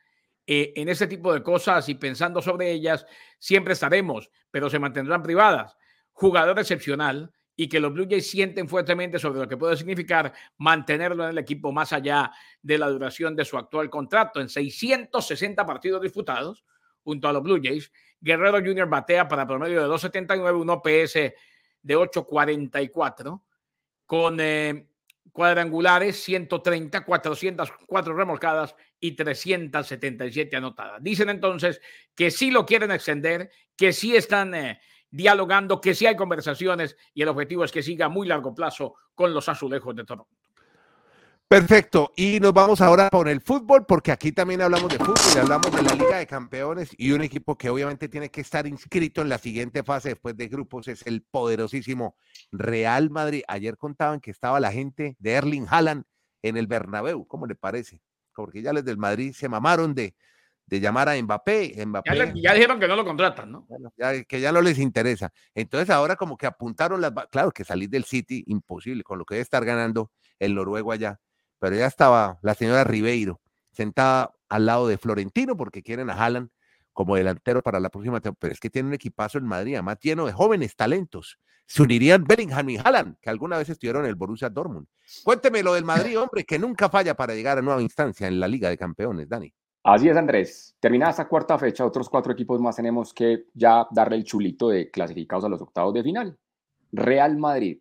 Eh, 0.46 0.74
en 0.76 0.90
ese 0.90 1.08
tipo 1.08 1.34
de 1.34 1.42
cosas 1.42 1.88
y 1.88 1.96
pensando 1.96 2.42
sobre 2.42 2.72
ellas, 2.72 3.06
siempre 3.38 3.72
estaremos, 3.72 4.30
pero 4.52 4.70
se 4.70 4.80
mantendrán 4.80 5.24
privadas. 5.24 5.78
Jugador 6.12 6.60
excepcional 6.60 7.32
y 7.56 7.70
que 7.70 7.80
los 7.80 7.94
Blue 7.94 8.08
Jays 8.10 8.30
sienten 8.30 8.68
fuertemente 8.68 9.18
sobre 9.18 9.40
lo 9.40 9.48
que 9.48 9.56
puede 9.56 9.78
significar 9.78 10.34
mantenerlo 10.58 11.24
en 11.24 11.30
el 11.30 11.38
equipo 11.38 11.72
más 11.72 11.94
allá 11.94 12.34
de 12.62 12.78
la 12.78 12.90
duración 12.90 13.34
de 13.34 13.46
su 13.46 13.58
actual 13.58 13.90
contrato. 13.90 14.42
En 14.42 14.50
660 14.50 15.66
partidos 15.66 16.02
disputados, 16.02 16.66
junto 17.10 17.28
a 17.28 17.34
los 17.34 17.42
Blue 17.42 17.60
Jays. 17.62 17.92
Guerrero 18.22 18.60
Jr. 18.60 18.88
batea 18.88 19.28
para 19.28 19.48
promedio 19.48 19.82
de 19.82 19.88
2.79, 19.88 20.62
un 20.62 20.70
OPS 20.70 21.14
de 21.82 21.98
8.44, 21.98 23.42
con 24.06 24.38
eh, 24.40 24.88
cuadrangulares 25.32 26.22
130, 26.24 27.04
404 27.04 28.14
remolcadas 28.14 28.76
y 29.00 29.14
377 29.14 30.56
anotadas. 30.56 31.02
Dicen 31.02 31.30
entonces 31.30 31.82
que 32.14 32.30
sí 32.30 32.52
lo 32.52 32.64
quieren 32.64 32.92
extender, 32.92 33.50
que 33.76 33.92
sí 33.92 34.16
están 34.16 34.54
eh, 34.54 34.80
dialogando, 35.10 35.82
que 35.82 35.96
sí 35.96 36.06
hay 36.06 36.16
conversaciones 36.16 36.96
y 37.16 37.24
el 37.24 37.30
objetivo 37.30 37.64
es 37.64 37.72
que 37.72 37.82
siga 37.82 38.06
a 38.06 38.10
muy 38.10 38.28
largo 38.28 38.54
plazo 38.54 38.94
con 39.16 39.34
los 39.34 39.50
azulejos 39.50 39.96
de 39.96 40.04
Toronto. 40.04 40.39
Perfecto. 41.50 42.14
Y 42.16 42.40
nos 42.40 42.54
vamos 42.54 42.80
ahora 42.80 43.10
con 43.10 43.28
el 43.28 43.42
fútbol, 43.42 43.84
porque 43.88 44.12
aquí 44.12 44.32
también 44.32 44.62
hablamos 44.62 44.88
de 44.88 45.00
fútbol 45.00 45.18
y 45.36 45.40
hablamos 45.40 45.72
de 45.72 45.82
la 45.82 45.96
Liga 45.96 46.18
de 46.20 46.28
Campeones 46.28 46.92
y 46.96 47.12
un 47.12 47.24
equipo 47.24 47.58
que 47.58 47.72
obviamente 47.72 48.08
tiene 48.08 48.30
que 48.30 48.42
estar 48.42 48.68
inscrito 48.68 49.24
en 49.24 49.30
la 49.30 49.40
siguiente 49.40 49.82
fase 49.82 50.10
después 50.10 50.38
de 50.38 50.48
grupos 50.48 50.88
es 50.88 51.08
el 51.08 51.24
poderosísimo 51.24 52.16
Real 52.52 53.10
Madrid. 53.10 53.42
Ayer 53.48 53.78
contaban 53.78 54.20
que 54.20 54.30
estaba 54.30 54.60
la 54.60 54.72
gente 54.72 55.16
de 55.18 55.32
Erling 55.32 55.66
Haaland 55.68 56.04
en 56.44 56.56
el 56.56 56.68
Bernabéu. 56.68 57.26
¿Cómo 57.26 57.48
le 57.48 57.56
parece? 57.56 58.00
Porque 58.36 58.62
ya 58.62 58.72
les 58.72 58.86
del 58.86 59.00
Madrid 59.00 59.34
se 59.34 59.50
mamaron 59.50 59.96
de, 59.96 60.14
de 60.68 60.80
llamar 60.80 61.10
a 61.10 61.20
Mbappé. 61.20 61.74
ya, 61.74 62.32
ya, 62.36 62.54
dijeron 62.54 62.80
que 62.80 62.88
no 62.88 62.96
lo 62.96 63.04
contratan, 63.04 63.52
¿no? 63.52 63.68
que 64.28 64.40
ya 64.40 64.52
no 64.52 64.62
les 64.62 64.78
interesa. 64.78 65.34
Entonces 65.56 65.90
ahora 65.90 66.16
como 66.16 66.38
que 66.38 66.46
apuntaron 66.46 67.02
las... 67.02 67.12
Claro 67.32 67.50
que 67.50 67.64
salir 67.64 67.90
del 67.90 68.04
City, 68.04 68.44
imposible, 68.46 69.02
con 69.02 69.18
lo 69.18 69.26
que 69.26 69.34
debe 69.34 69.42
estar 69.42 69.66
ganando 69.66 70.12
el 70.38 70.54
noruego 70.54 70.92
allá 70.92 71.20
pero 71.60 71.76
ya 71.76 71.86
estaba 71.86 72.40
la 72.42 72.54
señora 72.56 72.84
Ribeiro 72.84 73.40
sentada 73.72 74.34
al 74.50 74.66
lado 74.66 74.88
de 74.88 74.98
Florentino 74.98 75.56
porque 75.56 75.84
quieren 75.84 76.10
a 76.10 76.14
Haaland 76.14 76.50
como 76.94 77.16
delantero 77.16 77.62
para 77.62 77.80
la 77.80 77.90
próxima 77.90 78.20
temporada. 78.20 78.40
Pero 78.42 78.54
es 78.54 78.60
que 78.60 78.70
tiene 78.70 78.90
un 78.90 78.94
equipazo 78.94 79.38
en 79.38 79.46
Madrid, 79.46 79.76
además 79.76 80.00
lleno 80.02 80.26
de 80.26 80.34
jóvenes 80.34 80.76
talentos. 80.76 81.40
Se 81.66 81.84
unirían 81.84 82.26
Bellingham 82.26 82.70
y 82.72 82.78
Haaland, 82.78 83.18
que 83.22 83.30
alguna 83.30 83.58
vez 83.58 83.70
estuvieron 83.70 84.04
en 84.04 84.10
el 84.10 84.16
Borussia 84.16 84.50
Dortmund. 84.50 84.88
Cuénteme 85.24 85.64
lo 85.64 85.76
del 85.76 85.86
Madrid, 85.86 86.20
hombre, 86.20 86.44
que 86.44 86.60
nunca 86.60 86.90
falla 86.90 87.16
para 87.16 87.36
llegar 87.36 87.58
a 87.58 87.62
nueva 87.62 87.82
instancia 87.82 88.28
en 88.28 88.40
la 88.40 88.48
Liga 88.48 88.70
de 88.70 88.78
Campeones, 88.78 89.30
Dani. 89.30 89.54
Así 89.84 90.10
es, 90.10 90.18
Andrés. 90.18 90.76
Terminada 90.80 91.12
esta 91.12 91.28
cuarta 91.28 91.58
fecha, 91.58 91.86
otros 91.86 92.10
cuatro 92.10 92.34
equipos 92.34 92.60
más 92.60 92.76
tenemos 92.76 93.14
que 93.14 93.46
ya 93.54 93.88
darle 93.92 94.18
el 94.18 94.26
chulito 94.26 94.70
de 94.70 94.92
clasificados 94.92 95.46
a 95.46 95.50
los 95.50 95.62
octavos 95.62 95.94
de 95.94 96.04
final. 96.04 96.38
Real 96.92 97.38
Madrid, 97.38 97.80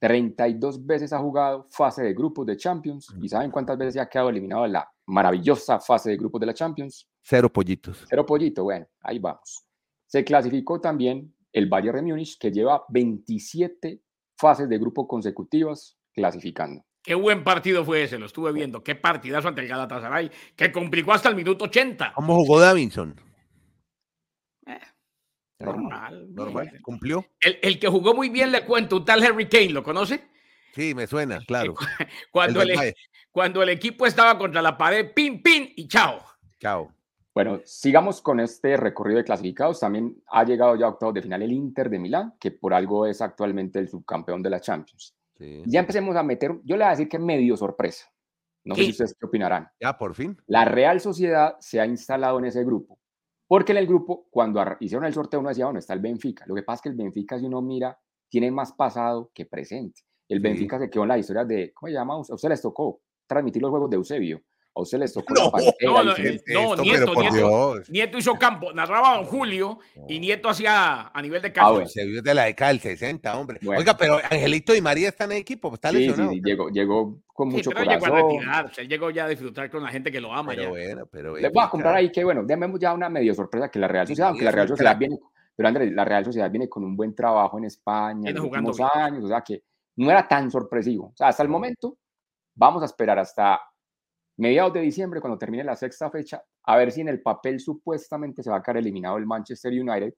32 0.00 0.84
veces 0.86 1.12
ha 1.12 1.18
jugado 1.18 1.66
fase 1.70 2.02
de 2.02 2.14
grupos 2.14 2.46
de 2.46 2.56
Champions. 2.56 3.14
¿Y 3.20 3.28
saben 3.28 3.50
cuántas 3.50 3.76
veces 3.78 3.94
ya 3.94 4.02
ha 4.02 4.08
quedado 4.08 4.30
eliminado 4.30 4.64
en 4.64 4.72
la 4.72 4.90
maravillosa 5.06 5.80
fase 5.80 6.10
de 6.10 6.16
grupos 6.16 6.40
de 6.40 6.46
la 6.46 6.54
Champions? 6.54 7.08
Cero 7.22 7.52
pollitos. 7.52 8.04
Cero 8.08 8.24
pollito, 8.24 8.64
bueno, 8.64 8.86
ahí 9.02 9.18
vamos. 9.18 9.64
Se 10.06 10.24
clasificó 10.24 10.80
también 10.80 11.34
el 11.52 11.68
Bayern 11.68 11.96
de 11.96 12.12
Múnich, 12.12 12.38
que 12.38 12.50
lleva 12.50 12.84
27 12.88 14.02
fases 14.36 14.68
de 14.68 14.78
grupo 14.78 15.06
consecutivas 15.08 15.98
clasificando. 16.12 16.84
Qué 17.02 17.14
buen 17.14 17.42
partido 17.42 17.84
fue 17.84 18.02
ese, 18.02 18.18
lo 18.18 18.26
estuve 18.26 18.52
viendo. 18.52 18.82
Qué 18.82 18.94
partidazo 18.94 19.48
ante 19.48 19.62
el 19.62 19.68
Galatasaray, 19.68 20.30
que 20.54 20.70
complicó 20.70 21.12
hasta 21.12 21.28
el 21.28 21.36
minuto 21.36 21.64
80. 21.64 22.12
¿Cómo 22.14 22.34
jugó 22.36 22.60
Davinson? 22.60 23.14
Normal. 25.58 26.34
Normal. 26.34 26.80
¿Cumplió? 26.82 27.24
El, 27.40 27.78
que 27.78 27.88
jugó 27.88 28.14
muy 28.14 28.28
bien, 28.28 28.52
le 28.52 28.64
cuento, 28.64 28.96
un 28.96 29.04
tal 29.04 29.22
Harry 29.22 29.48
Kane, 29.48 29.70
¿lo 29.70 29.82
conoce? 29.82 30.22
Sí, 30.74 30.94
me 30.94 31.06
suena, 31.06 31.40
claro. 31.46 31.74
Cuando 32.30 32.62
el, 32.62 32.94
cuando 33.32 33.62
el 33.62 33.68
equipo 33.70 34.06
estaba 34.06 34.38
contra 34.38 34.62
la 34.62 34.76
pared, 34.76 35.12
pin, 35.14 35.42
pin 35.42 35.72
y 35.76 35.88
chao. 35.88 36.20
Chao. 36.60 36.92
Bueno, 37.34 37.60
sigamos 37.64 38.20
con 38.20 38.40
este 38.40 38.76
recorrido 38.76 39.18
de 39.18 39.24
clasificados. 39.24 39.78
También 39.78 40.16
ha 40.28 40.44
llegado 40.44 40.74
ya 40.76 40.86
a 40.86 40.88
octavos 40.88 41.14
de 41.14 41.22
final 41.22 41.42
el 41.42 41.52
Inter 41.52 41.88
de 41.88 41.98
Milán, 41.98 42.34
que 42.40 42.50
por 42.50 42.74
algo 42.74 43.06
es 43.06 43.20
actualmente 43.20 43.78
el 43.78 43.88
subcampeón 43.88 44.42
de 44.42 44.50
la 44.50 44.60
Champions. 44.60 45.14
Ya 45.38 45.80
empecemos 45.80 46.16
a 46.16 46.24
meter, 46.24 46.50
yo 46.64 46.76
le 46.76 46.82
voy 46.82 46.88
a 46.88 46.90
decir 46.90 47.08
que 47.08 47.18
medio 47.18 47.56
sorpresa. 47.56 48.10
No 48.64 48.74
sé 48.74 48.82
si 48.82 48.90
ustedes 48.90 49.16
qué 49.18 49.26
opinarán. 49.26 49.68
Ya, 49.80 49.96
por 49.96 50.14
fin. 50.14 50.36
La 50.46 50.64
Real 50.64 51.00
Sociedad 51.00 51.56
se 51.60 51.80
ha 51.80 51.86
instalado 51.86 52.38
en 52.38 52.46
ese 52.46 52.64
grupo. 52.64 52.98
Porque 53.48 53.72
en 53.72 53.78
el 53.78 53.86
grupo, 53.86 54.26
cuando 54.30 54.62
hicieron 54.78 55.06
el 55.06 55.14
sorteo, 55.14 55.40
uno 55.40 55.48
decía, 55.48 55.64
bueno, 55.64 55.78
está 55.78 55.94
el 55.94 56.00
Benfica. 56.00 56.44
Lo 56.46 56.54
que 56.54 56.62
pasa 56.62 56.76
es 56.76 56.82
que 56.82 56.88
el 56.90 56.96
Benfica, 56.96 57.38
si 57.38 57.46
uno 57.46 57.62
mira, 57.62 57.98
tiene 58.28 58.50
más 58.50 58.72
pasado 58.74 59.30
que 59.34 59.46
presente. 59.46 60.02
El 60.28 60.40
Benfica 60.40 60.78
se 60.78 60.90
quedó 60.90 61.04
en 61.04 61.08
la 61.08 61.18
historia 61.18 61.46
de, 61.46 61.72
¿cómo 61.72 61.88
se 61.88 61.94
llama? 61.94 62.14
A 62.14 62.18
usted 62.18 62.50
les 62.50 62.60
tocó 62.60 63.00
transmitir 63.26 63.62
los 63.62 63.70
juegos 63.70 63.88
de 63.88 63.96
Eusebio. 63.96 64.42
A 64.78 64.82
usted 64.82 64.98
les 64.98 65.12
tocó. 65.12 65.34
No, 65.34 65.50
no, 65.50 66.04
no, 66.04 66.04
no 66.04 66.82
Nieto, 66.82 67.20
Nieto, 67.20 67.82
Nieto, 67.88 68.18
hizo 68.18 68.34
campo, 68.34 68.72
narraba 68.72 69.16
Don 69.16 69.24
Julio 69.24 69.80
y 70.06 70.20
Nieto 70.20 70.48
hacía 70.48 71.10
a 71.12 71.20
nivel 71.20 71.42
de 71.42 71.52
campo. 71.52 71.80
Ah, 71.82 71.86
Se 71.86 72.04
vio 72.06 72.22
de 72.22 72.32
la 72.32 72.44
década 72.44 72.70
del 72.70 72.78
60, 72.78 73.36
hombre. 73.36 73.58
Oiga, 73.66 73.96
pero 73.96 74.18
Angelito 74.18 74.76
y 74.76 74.80
María 74.80 75.08
están 75.08 75.32
en 75.32 75.38
equipo, 75.38 75.74
está 75.74 75.90
lesionado. 75.90 76.30
Sí, 76.30 76.36
sí, 76.36 76.42
llegó, 76.44 76.68
llegó 76.70 77.18
con 77.34 77.48
mucho 77.48 77.70
pero 77.70 77.86
corazón. 77.86 78.08
Llegó 78.08 78.16
a 78.16 78.22
retirarse, 78.22 78.80
él 78.82 78.88
llegó 78.88 79.10
ya 79.10 79.24
a 79.24 79.28
disfrutar 79.28 79.68
con 79.68 79.82
la 79.82 79.88
gente 79.88 80.12
que 80.12 80.20
lo 80.20 80.32
ama. 80.32 80.50
Pero 80.50 80.62
ya. 80.62 80.68
bueno, 80.68 81.06
pero. 81.10 81.36
Les 81.36 81.52
voy 81.52 81.64
a 81.64 81.68
comprar 81.68 81.96
ahí 81.96 82.12
que, 82.12 82.22
bueno, 82.22 82.44
démemos 82.44 82.78
ya 82.78 82.94
una 82.94 83.08
medio 83.08 83.34
sorpresa 83.34 83.68
que 83.68 83.80
la 83.80 83.88
Real 83.88 84.06
Sociedad, 84.06 84.28
aunque 84.28 84.44
la 84.44 84.52
Real 84.52 84.68
Sociedad 84.68 84.96
viene, 84.96 85.18
pero 85.56 85.68
Andrés, 85.68 85.92
la 85.92 86.04
Real 86.04 86.24
Sociedad 86.24 86.48
viene 86.48 86.68
con 86.68 86.84
un 86.84 86.96
buen 86.96 87.16
trabajo 87.16 87.58
en 87.58 87.64
España 87.64 88.30
en 88.30 88.36
los 88.36 88.44
últimos 88.44 88.80
años, 88.80 89.24
o 89.24 89.28
sea 89.28 89.40
que 89.40 89.64
no 89.96 90.08
era 90.08 90.28
tan 90.28 90.52
sorpresivo. 90.52 91.06
O 91.06 91.16
sea, 91.16 91.28
hasta 91.28 91.42
el 91.42 91.48
momento, 91.48 91.98
vamos 92.54 92.82
a 92.82 92.86
esperar 92.86 93.18
hasta 93.18 93.60
mediados 94.38 94.72
de 94.72 94.80
diciembre, 94.80 95.20
cuando 95.20 95.38
termine 95.38 95.64
la 95.64 95.76
sexta 95.76 96.10
fecha, 96.10 96.42
a 96.64 96.76
ver 96.76 96.92
si 96.92 97.00
en 97.00 97.08
el 97.08 97.20
papel 97.20 97.60
supuestamente 97.60 98.42
se 98.42 98.50
va 98.50 98.56
a 98.56 98.62
quedar 98.62 98.78
eliminado 98.78 99.18
el 99.18 99.26
Manchester 99.26 99.72
United, 99.72 100.14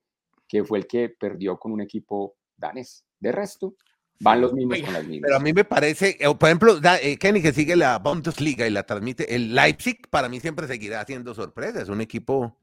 que 0.47 0.63
fue 0.65 0.79
el 0.79 0.87
que 0.87 1.09
perdió 1.09 1.59
con 1.59 1.73
un 1.73 1.81
equipo 1.81 2.37
danés. 2.57 3.05
De 3.19 3.33
resto, 3.33 3.75
van 4.21 4.41
los 4.41 4.53
mismos 4.53 4.81
con 4.81 4.93
las 4.93 5.05
mismas. 5.05 5.29
Pero 5.29 5.37
a 5.37 5.41
mí 5.41 5.53
me 5.53 5.65
parece, 5.65 6.17
eh, 6.21 6.35
por 6.35 6.49
ejemplo, 6.49 6.79
eh, 7.03 7.17
Kenny 7.19 7.43
que 7.43 7.53
sigue 7.53 7.77
la 7.77 7.99
Bundesliga 7.99 8.67
y 8.67 8.71
la 8.71 8.85
transmite, 8.85 9.35
el 9.35 9.55
Leipzig 9.55 10.09
para 10.11 10.29
mí 10.29 10.39
siempre 10.39 10.67
seguirá 10.67 11.01
haciendo 11.01 11.35
sorpresas, 11.35 11.89
un 11.89 12.01
equipo 12.01 12.57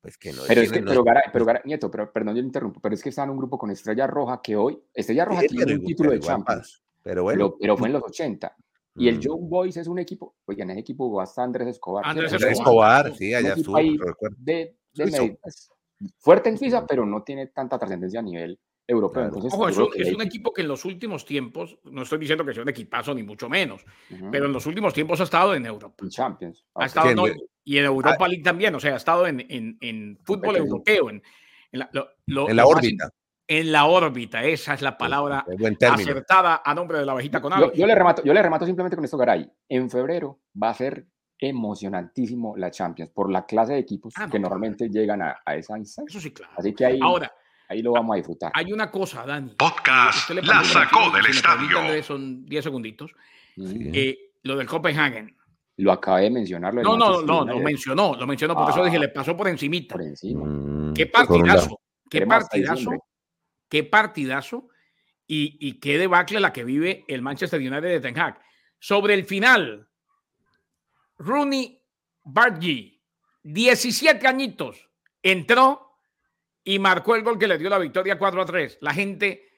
pues 0.00 0.16
que 0.16 0.32
no 0.32 0.42
pero 0.48 0.62
es 0.62 0.72
que, 0.72 0.82
pero, 0.82 1.04
Garay, 1.04 1.24
pero 1.30 1.46
Nieto, 1.64 1.90
pero, 1.90 2.10
perdón, 2.10 2.34
yo 2.36 2.42
interrumpo, 2.42 2.80
pero 2.80 2.94
es 2.94 3.02
que 3.02 3.10
está 3.10 3.24
en 3.24 3.30
un 3.30 3.36
grupo 3.36 3.58
con 3.58 3.70
Estrella 3.70 4.06
Roja 4.06 4.40
que 4.42 4.56
hoy, 4.56 4.80
Estrella 4.94 5.26
Roja 5.26 5.42
tiene 5.42 5.74
un 5.74 5.84
título 5.84 6.12
de 6.12 6.20
Champions, 6.20 6.82
pero 7.02 7.24
bueno, 7.24 7.56
pero, 7.60 7.76
fue 7.76 7.88
en 7.88 7.94
los 7.94 8.02
80. 8.04 8.56
Y 8.96 9.08
el 9.08 9.20
Young 9.20 9.48
Boys 9.48 9.76
es 9.76 9.86
un 9.86 9.98
equipo, 9.98 10.36
oye, 10.46 10.62
en 10.62 10.70
ese 10.70 10.80
equipo 10.80 11.06
jugó 11.06 11.20
hasta 11.20 11.42
Andrés 11.42 11.68
Escobar. 11.68 12.04
Andrés 12.06 12.32
Escobar, 12.32 13.14
sí, 13.14 13.32
allá 13.32 13.54
estuvo. 13.54 13.76
De, 14.36 14.76
de 14.94 15.38
fuerte 16.18 16.48
en 16.48 16.58
Suiza, 16.58 16.86
pero 16.86 17.06
no 17.06 17.22
tiene 17.22 17.48
tanta 17.48 17.78
trascendencia 17.78 18.20
a 18.20 18.22
nivel 18.22 18.58
europeo. 18.86 19.26
Entonces, 19.26 19.52
Ojo, 19.54 19.68
es 19.94 20.12
un 20.12 20.22
equipo 20.22 20.52
que 20.52 20.62
en 20.62 20.68
los 20.68 20.84
últimos 20.84 21.24
tiempos, 21.24 21.78
no 21.84 22.02
estoy 22.02 22.18
diciendo 22.18 22.44
que 22.44 22.52
sea 22.52 22.62
un 22.62 22.68
equipazo 22.68 23.14
ni 23.14 23.22
mucho 23.22 23.48
menos, 23.48 23.84
pero 24.30 24.46
en 24.46 24.52
los 24.52 24.66
últimos 24.66 24.92
tiempos 24.92 25.20
ha 25.20 25.24
estado 25.24 25.54
en 25.54 25.66
Europa. 25.66 26.02
En 26.02 26.10
Champions. 26.10 26.64
Ha 26.74 26.86
estado, 26.86 27.14
no, 27.14 27.24
y 27.64 27.78
en 27.78 27.84
Europa 27.84 28.16
ah, 28.18 28.28
League 28.28 28.42
también, 28.42 28.74
o 28.74 28.80
sea, 28.80 28.94
ha 28.94 28.96
estado 28.96 29.26
en, 29.26 29.40
en, 29.48 29.78
en 29.80 30.18
fútbol 30.24 30.56
europeo, 30.56 31.10
en, 31.10 31.22
en 31.72 31.78
la, 31.78 31.90
lo, 32.26 32.48
en 32.48 32.56
la 32.56 32.66
órbita 32.66 33.10
en 33.50 33.72
la 33.72 33.86
órbita. 33.86 34.44
Esa 34.44 34.74
es 34.74 34.80
la 34.80 34.96
palabra 34.96 35.44
acertada 35.92 36.62
a 36.64 36.72
nombre 36.72 36.98
de 36.98 37.04
la 37.04 37.12
abejita 37.12 37.42
con 37.42 37.52
yo, 37.58 37.72
yo, 37.72 37.84
le 37.84 37.96
remato, 37.96 38.22
yo 38.22 38.32
le 38.32 38.40
remato 38.40 38.64
simplemente 38.64 38.94
con 38.94 39.04
esto, 39.04 39.18
Garay. 39.18 39.50
En 39.68 39.90
febrero 39.90 40.42
va 40.62 40.70
a 40.70 40.74
ser 40.74 41.04
emocionantísimo 41.36 42.56
la 42.56 42.70
Champions 42.70 43.10
por 43.10 43.28
la 43.28 43.44
clase 43.46 43.72
de 43.72 43.80
equipos 43.80 44.14
ah, 44.16 44.28
que 44.30 44.38
normalmente 44.38 44.88
llegan 44.88 45.22
a, 45.22 45.36
esa 45.52 45.76
instancia. 45.76 46.04
Eso 46.08 46.20
sí, 46.20 46.32
claro. 46.32 46.52
Así 46.56 46.72
que 46.72 46.86
ahí, 46.86 47.00
Ahora, 47.02 47.32
ahí 47.68 47.82
lo 47.82 47.90
vamos 47.90 48.14
a 48.14 48.16
disfrutar. 48.18 48.52
Hay 48.54 48.72
una 48.72 48.88
cosa, 48.88 49.26
Dani. 49.26 49.56
Podcast 49.58 50.30
la 50.30 50.62
sacó 50.62 51.10
del 51.10 51.26
estadio. 51.26 52.02
son 52.04 52.46
10 52.46 52.62
segunditos. 52.62 53.10
Eh, 53.56 54.16
lo 54.44 54.54
del 54.54 54.68
Copenhagen. 54.68 55.36
Lo 55.78 55.90
acabé 55.90 56.22
de 56.22 56.30
mencionar. 56.30 56.72
no, 56.72 56.96
no, 56.96 57.20
no, 57.22 57.44
lo 57.44 57.58
mencionó, 57.58 58.14
lo 58.14 58.28
mencionó, 58.28 58.54
por 58.54 58.70
eso 58.70 58.84
dije, 58.84 58.98
le 58.98 59.08
pasó 59.08 59.36
por 59.36 59.48
encimita. 59.48 59.94
Por 59.94 60.02
encima. 60.02 60.44
Mm, 60.44 60.94
qué 60.94 61.06
partidazo, 61.06 61.80
qué 62.08 62.26
partidazo 62.26 62.92
qué 63.70 63.84
partidazo 63.84 64.68
y, 65.26 65.78
qué 65.78 65.96
debacle 65.96 66.40
la 66.40 66.52
que 66.52 66.64
vive 66.64 67.04
el 67.06 67.22
Manchester 67.22 67.60
United 67.60 67.82
de 67.82 68.00
Ten 68.00 68.18
Hag. 68.18 68.40
Sobre 68.80 69.14
el 69.14 69.24
final, 69.24 69.88
Rooney 71.18 71.80
Bargy, 72.24 73.00
17 73.44 74.26
añitos, 74.26 74.90
entró 75.22 76.00
y 76.64 76.80
marcó 76.80 77.14
el 77.14 77.22
gol 77.22 77.38
que 77.38 77.46
le 77.46 77.58
dio 77.58 77.70
la 77.70 77.78
victoria 77.78 78.18
4 78.18 78.42
a 78.42 78.44
3. 78.44 78.78
La 78.80 78.92
gente 78.92 79.48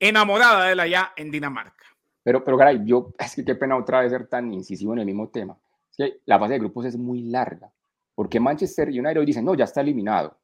enamorada 0.00 0.66
de 0.66 0.72
él 0.72 0.80
allá 0.80 1.12
en 1.16 1.30
Dinamarca. 1.30 1.84
Pero, 2.24 2.44
pero, 2.44 2.58
caray, 2.58 2.80
yo, 2.84 3.14
es 3.18 3.36
que 3.36 3.44
qué 3.44 3.54
pena 3.54 3.76
otra 3.76 4.00
vez 4.00 4.10
ser 4.10 4.26
tan 4.26 4.52
incisivo 4.52 4.92
en 4.94 4.98
el 4.98 5.06
mismo 5.06 5.28
tema. 5.30 5.56
Es 5.90 5.96
que 5.96 6.20
la 6.26 6.40
fase 6.40 6.54
de 6.54 6.58
grupos 6.58 6.86
es 6.86 6.96
muy 6.96 7.22
larga, 7.22 7.72
porque 8.14 8.40
Manchester 8.40 8.88
United 8.88 9.18
hoy 9.18 9.26
dice, 9.26 9.42
no, 9.42 9.54
ya 9.54 9.64
está 9.64 9.80
eliminado. 9.80 10.39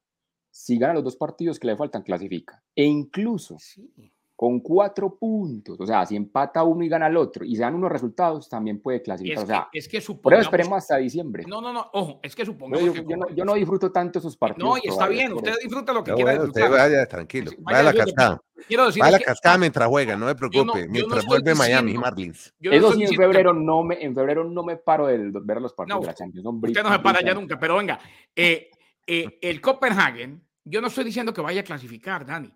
Si 0.58 0.78
gana 0.78 0.94
los 0.94 1.04
dos 1.04 1.16
partidos 1.16 1.58
que 1.58 1.66
le 1.66 1.76
faltan, 1.76 2.02
clasifica. 2.02 2.62
E 2.74 2.84
incluso 2.84 3.58
sí 3.58 3.92
con 4.36 4.60
cuatro 4.60 5.16
puntos. 5.16 5.80
O 5.80 5.86
sea, 5.86 6.04
si 6.04 6.14
empata 6.14 6.62
uno 6.62 6.84
y 6.84 6.88
gana 6.88 7.06
el 7.06 7.16
otro 7.16 7.44
y 7.44 7.56
se 7.56 7.62
dan 7.62 7.74
unos 7.74 7.90
resultados, 7.90 8.48
también 8.48 8.80
puede 8.80 9.00
clasificar. 9.00 9.42
o 9.42 9.46
sea, 9.46 9.68
es 9.72 9.88
que 9.88 10.00
por 10.00 10.34
eso 10.34 10.42
esperemos 10.42 10.76
hasta 10.76 10.98
diciembre. 10.98 11.44
No, 11.48 11.62
no, 11.62 11.72
no, 11.72 11.88
ojo, 11.94 12.20
es 12.22 12.36
que 12.36 12.44
supongamos. 12.44 12.94
Yo, 12.94 13.02
yo, 13.02 13.16
no, 13.16 13.30
yo 13.30 13.44
no, 13.46 13.54
disfruto 13.54 13.90
tanto 13.90 14.18
esos 14.18 14.36
partidos. 14.36 14.68
No, 14.68 14.76
y 14.76 14.88
está 14.88 15.08
bien, 15.08 15.32
usted 15.32 15.54
disfruta 15.62 15.94
lo 15.94 16.04
que 16.04 16.12
quiera 16.12 16.32
bueno, 16.32 16.44
Usted 16.48 16.70
vaya 16.70 17.06
tranquilo, 17.06 17.50
vaya, 17.60 17.78
a 17.78 17.82
la 17.82 17.94
cascada. 17.94 18.42
Quiero 18.68 18.86
decir 18.86 19.00
vaya 19.00 19.16
a 19.16 19.18
la 19.18 19.24
cascada 19.24 19.58
mientras 19.58 19.88
juega, 19.88 20.16
no 20.16 20.26
me 20.26 20.34
preocupe, 20.34 20.86
mientras 20.86 21.24
vuelve 21.24 21.54
Miami 21.54 21.94
Marlins. 21.94 22.54
Eso 22.60 22.92
sí, 22.92 23.04
en 23.04 23.14
febrero, 23.14 23.54
no 23.54 23.82
me, 23.84 24.04
en 24.04 24.14
febrero 24.14 24.44
no 24.44 24.62
me 24.62 24.76
paro 24.76 25.06
de 25.06 25.30
ver 25.32 25.62
los 25.62 25.72
partidos 25.72 26.02
de 26.02 26.06
la 26.08 26.14
Champions. 26.14 26.46
usted 26.46 26.82
no 26.82 26.92
se 26.92 26.98
para 26.98 27.22
ya 27.22 27.32
nunca, 27.32 27.58
pero 27.58 27.76
venga, 27.76 27.98
eh, 28.34 28.70
eh, 29.06 29.38
el 29.40 29.60
Copenhagen, 29.62 30.45
yo 30.66 30.80
no 30.80 30.88
estoy 30.88 31.04
diciendo 31.04 31.32
que 31.32 31.40
vaya 31.40 31.60
a 31.60 31.64
clasificar, 31.64 32.26
Dani. 32.26 32.52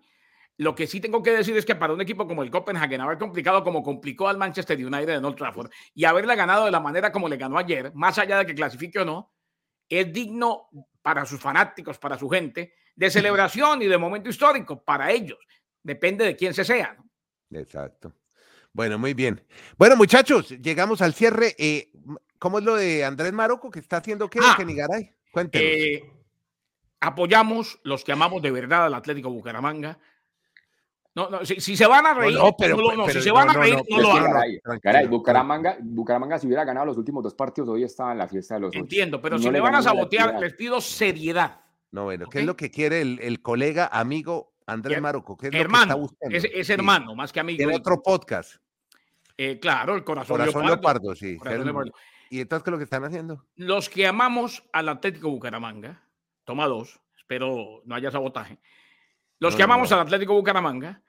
Lo 0.57 0.75
que 0.75 0.85
sí 0.85 0.99
tengo 0.99 1.23
que 1.23 1.31
decir 1.31 1.55
es 1.55 1.65
que 1.65 1.75
para 1.75 1.93
un 1.93 2.01
equipo 2.01 2.27
como 2.27 2.43
el 2.43 2.51
Copenhagen, 2.51 3.01
haber 3.01 3.17
complicado 3.17 3.63
como 3.63 3.81
complicó 3.81 4.27
al 4.27 4.37
Manchester 4.37 4.77
United 4.77 5.15
en 5.15 5.25
Old 5.25 5.37
Trafford 5.37 5.71
y 5.95 6.03
haberle 6.03 6.35
ganado 6.35 6.65
de 6.65 6.71
la 6.71 6.81
manera 6.81 7.11
como 7.11 7.29
le 7.29 7.37
ganó 7.37 7.57
ayer, 7.57 7.91
más 7.95 8.17
allá 8.19 8.37
de 8.37 8.45
que 8.45 8.53
clasifique 8.53 8.99
o 8.99 9.05
no, 9.05 9.33
es 9.89 10.11
digno 10.11 10.69
para 11.01 11.25
sus 11.25 11.39
fanáticos, 11.39 11.97
para 11.97 12.19
su 12.19 12.29
gente, 12.29 12.73
de 12.95 13.09
celebración 13.09 13.81
y 13.81 13.87
de 13.87 13.97
momento 13.97 14.29
histórico 14.29 14.83
para 14.83 15.09
ellos. 15.11 15.39
Depende 15.81 16.25
de 16.25 16.35
quién 16.35 16.53
se 16.53 16.65
sea. 16.65 16.97
Exacto. 17.49 18.13
Bueno, 18.73 18.99
muy 18.99 19.13
bien. 19.13 19.43
Bueno, 19.77 19.95
muchachos, 19.95 20.49
llegamos 20.49 21.01
al 21.01 21.13
cierre. 21.13 21.55
Eh, 21.57 21.91
¿Cómo 22.37 22.59
es 22.59 22.65
lo 22.65 22.75
de 22.75 23.03
Andrés 23.03 23.33
Maroco 23.33 23.71
que 23.71 23.79
está 23.79 23.97
haciendo 23.97 24.29
qué, 24.29 24.39
ah, 24.41 24.63
Nigaray? 24.63 25.13
Cuéntenos. 25.31 25.67
Eh, 25.67 26.20
apoyamos 27.01 27.79
los 27.83 28.03
que 28.03 28.13
amamos 28.13 28.41
de 28.41 28.51
verdad 28.51 28.85
al 28.85 28.93
Atlético 28.93 29.29
Bucaramanga 29.29 29.99
no, 31.13 31.29
no, 31.29 31.45
si, 31.45 31.59
se 31.59 31.85
van 31.85 32.05
a 32.05 32.13
reír, 32.13 32.37
no, 32.37 32.55
pero, 32.57 32.77
si 33.09 33.21
se 33.21 33.31
van 33.31 33.49
a 33.49 33.53
reír, 33.53 33.77
no, 33.89 34.01
lo 34.01 34.11
hagan. 34.13 34.79
Caray, 34.81 35.07
Bucaramanga, 35.07 35.77
Bucaramanga, 35.81 36.39
si 36.39 36.47
hubiera 36.47 36.63
ganado 36.63 36.85
los 36.85 36.97
últimos 36.97 37.21
dos 37.21 37.33
partidos, 37.33 37.67
hoy 37.67 37.83
estaba 37.83 38.13
en 38.13 38.19
la 38.19 38.29
fiesta 38.29 38.55
de 38.55 38.61
los 38.61 38.75
Entiendo, 38.75 39.21
pero 39.21 39.37
si 39.37 39.49
le 39.51 39.59
van 39.59 39.75
a 39.75 39.81
sabotear, 39.81 40.39
les 40.39 40.53
pido 40.53 40.79
seriedad. 40.79 41.59
No, 41.91 42.05
bueno, 42.05 42.27
¿qué 42.29 42.39
es 42.39 42.45
lo 42.45 42.55
que 42.55 42.71
quiere 42.71 43.01
el, 43.01 43.19
el 43.21 43.41
colega, 43.41 43.89
amigo 43.91 44.53
Andrés 44.65 45.01
Maroco? 45.01 45.35
¿Qué 45.35 45.47
es 45.47 45.53
hermano, 45.53 45.97
lo 45.97 45.99
que 45.99 46.05
está 46.05 46.27
buscando? 46.29 46.59
Es, 46.61 46.69
hermano, 46.69 47.15
más 47.15 47.33
que 47.33 47.41
amigo. 47.41 47.61
En 47.61 47.75
otro 47.75 48.01
podcast. 48.01 48.55
Eh, 49.35 49.59
claro, 49.59 49.95
el 49.95 50.05
corazón, 50.05 50.37
corazón 50.37 50.65
leopardo. 50.65 51.13
sí. 51.13 51.37
¿Y 52.29 52.39
entonces 52.39 52.63
qué 52.63 52.69
es 52.69 52.71
lo 52.71 52.77
que 52.77 52.85
están 52.85 53.03
haciendo? 53.03 53.45
Los 53.57 53.89
que 53.89 54.07
amamos 54.07 54.63
al 54.71 54.87
Atlético 54.87 55.29
Bucaramanga, 55.29 56.01
toma 56.43 56.67
dos, 56.67 56.99
espero 57.17 57.81
no 57.85 57.95
haya 57.95 58.11
sabotaje 58.11 58.59
los 59.41 59.55
que 59.55 59.63
amamos 59.63 59.91
al 59.91 59.99
Atlético 60.01 60.35
Bucaramanga 60.35 61.01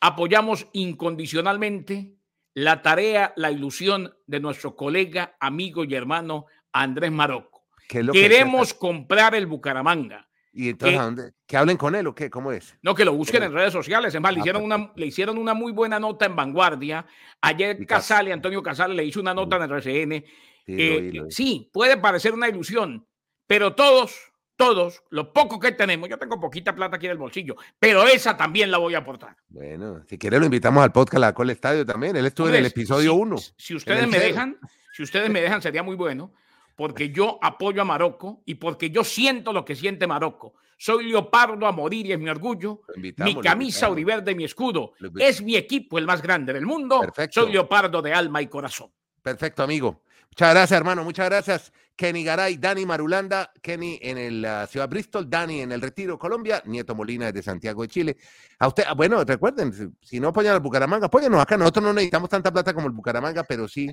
apoyamos 0.00 0.66
incondicionalmente 0.72 2.14
la 2.54 2.80
tarea, 2.80 3.34
la 3.36 3.50
ilusión 3.50 4.14
de 4.26 4.40
nuestro 4.40 4.74
colega, 4.74 5.36
amigo 5.38 5.84
y 5.84 5.94
hermano 5.94 6.46
Andrés 6.72 7.12
Marocco. 7.12 7.66
Queremos 7.88 8.72
comprar 8.72 9.34
el 9.34 9.46
Bucaramanga. 9.46 10.26
¿Y 10.50 10.70
entonces 10.70 10.96
que, 10.96 11.04
dónde? 11.04 11.32
¿Que 11.46 11.56
hablen 11.58 11.76
con 11.76 11.94
él 11.94 12.06
o 12.06 12.14
qué? 12.14 12.30
¿Cómo 12.30 12.52
es? 12.52 12.74
No, 12.80 12.94
que 12.94 13.04
lo 13.04 13.12
busquen 13.12 13.42
en 13.42 13.52
redes 13.52 13.72
sociales. 13.72 14.14
Es 14.14 14.20
más, 14.20 14.32
le, 14.32 14.38
ah, 14.38 14.40
hicieron 14.40 14.62
una, 14.62 14.92
le 14.96 15.06
hicieron 15.06 15.36
una 15.36 15.52
muy 15.52 15.72
buena 15.72 16.00
nota 16.00 16.24
en 16.24 16.36
Vanguardia. 16.36 17.04
Ayer 17.42 17.84
Casale, 17.86 18.32
Antonio 18.32 18.62
Casale, 18.62 18.94
le 18.94 19.04
hizo 19.04 19.20
una 19.20 19.34
nota 19.34 19.56
en 19.56 19.62
el 19.62 19.70
RCN. 19.72 20.24
Eh, 20.68 21.22
sí, 21.28 21.68
puede 21.70 21.98
parecer 21.98 22.32
una 22.32 22.48
ilusión, 22.48 23.06
pero 23.46 23.74
todos 23.74 24.32
todos, 24.56 25.02
lo 25.10 25.32
poco 25.32 25.58
que 25.58 25.72
tenemos, 25.72 26.08
yo 26.08 26.18
tengo 26.18 26.40
poquita 26.40 26.74
plata 26.74 26.96
aquí 26.96 27.06
en 27.06 27.12
el 27.12 27.18
bolsillo, 27.18 27.56
pero 27.78 28.06
esa 28.06 28.36
también 28.36 28.70
la 28.70 28.78
voy 28.78 28.94
a 28.94 28.98
aportar. 28.98 29.36
Bueno, 29.48 30.02
si 30.08 30.18
quiere 30.18 30.38
lo 30.38 30.44
invitamos 30.44 30.82
al 30.82 30.92
podcast 30.92 31.20
La 31.20 31.34
Col 31.34 31.50
Estadio 31.50 31.84
también, 31.84 32.16
él 32.16 32.26
estuvo 32.26 32.48
en 32.48 32.56
el 32.56 32.66
episodio 32.66 33.14
1. 33.14 33.36
Si, 33.56 33.74
ustedes 33.74 34.08
me 34.08 34.18
dejan, 34.18 34.58
si 34.92 35.02
ustedes 35.02 35.30
me 35.30 35.40
dejan 35.40 35.60
sería 35.60 35.82
muy 35.82 35.96
bueno, 35.96 36.32
porque 36.76 37.10
yo 37.10 37.38
apoyo 37.42 37.82
a 37.82 37.84
Marocco 37.84 38.42
y 38.44 38.56
porque 38.56 38.90
yo 38.90 39.04
siento 39.04 39.52
lo 39.52 39.64
que 39.64 39.76
siente 39.76 40.06
Marocco. 40.06 40.54
Soy 40.76 41.06
leopardo 41.06 41.66
a 41.66 41.72
morir 41.72 42.06
y 42.06 42.12
es 42.12 42.18
mi 42.18 42.28
orgullo. 42.28 42.82
Mi 42.96 43.40
camisa 43.40 43.88
uriverde, 43.88 44.34
mi 44.34 44.44
escudo. 44.44 44.92
Es 45.18 45.40
mi 45.40 45.56
equipo 45.56 45.98
el 45.98 46.06
más 46.06 46.20
grande 46.20 46.52
del 46.52 46.66
mundo. 46.66 47.00
Soy 47.30 47.52
leopardo 47.52 48.02
de 48.02 48.12
alma 48.12 48.42
y 48.42 48.48
corazón. 48.48 48.90
Perfecto, 49.22 49.62
amigo. 49.62 50.03
Muchas 50.34 50.50
gracias, 50.50 50.76
hermano. 50.76 51.04
Muchas 51.04 51.28
gracias. 51.28 51.72
Kenny 51.94 52.24
Garay, 52.24 52.56
Dani 52.56 52.84
Marulanda, 52.84 53.52
Kenny 53.62 54.00
en 54.02 54.42
la 54.42 54.66
ciudad 54.66 54.88
Bristol, 54.88 55.30
Dani 55.30 55.60
en 55.60 55.70
el 55.70 55.80
Retiro, 55.80 56.18
Colombia, 56.18 56.60
Nieto 56.66 56.92
Molina 56.92 57.26
desde 57.26 57.44
Santiago 57.44 57.82
de 57.82 57.88
Chile. 57.88 58.16
A 58.58 58.66
usted, 58.66 58.82
ah, 58.84 58.94
bueno, 58.94 59.22
recuerden, 59.22 59.96
si 60.02 60.18
no 60.18 60.28
apoyan 60.28 60.54
al 60.54 60.60
Bucaramanga, 60.60 61.06
apóyenos 61.06 61.40
acá. 61.40 61.56
Nosotros 61.56 61.84
no 61.84 61.92
necesitamos 61.92 62.28
tanta 62.28 62.52
plata 62.52 62.74
como 62.74 62.88
el 62.88 62.92
Bucaramanga, 62.92 63.44
pero 63.44 63.68
sí, 63.68 63.88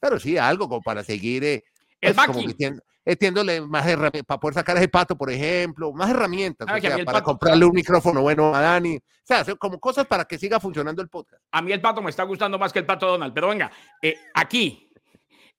pero 0.00 0.18
sí, 0.18 0.38
algo 0.38 0.66
como 0.66 0.80
para 0.80 1.04
seguir. 1.04 1.44
Eh, 1.44 1.62
el 2.00 2.14
pues, 2.14 2.56
etiéndole 3.04 3.60
más 3.60 3.86
herramientas, 3.86 4.24
para 4.24 4.40
poder 4.40 4.54
sacar 4.54 4.78
ese 4.78 4.88
pato, 4.88 5.14
por 5.14 5.30
ejemplo, 5.30 5.92
más 5.92 6.08
herramientas, 6.08 6.66
ah, 6.70 6.78
para 7.04 7.20
comprarle 7.20 7.66
un 7.66 7.72
micrófono 7.72 8.22
bueno 8.22 8.54
a 8.54 8.62
Dani. 8.62 8.96
O 8.96 9.00
sea, 9.24 9.44
como 9.56 9.78
cosas 9.78 10.06
para 10.06 10.24
que 10.24 10.38
siga 10.38 10.58
funcionando 10.58 11.02
el 11.02 11.10
podcast. 11.10 11.42
A 11.52 11.60
mí 11.60 11.70
el 11.70 11.82
pato 11.82 12.00
me 12.00 12.08
está 12.08 12.22
gustando 12.22 12.58
más 12.58 12.72
que 12.72 12.78
el 12.78 12.86
pato 12.86 13.08
Donald, 13.08 13.34
pero 13.34 13.48
venga, 13.48 13.70
eh, 14.00 14.16
aquí 14.32 14.88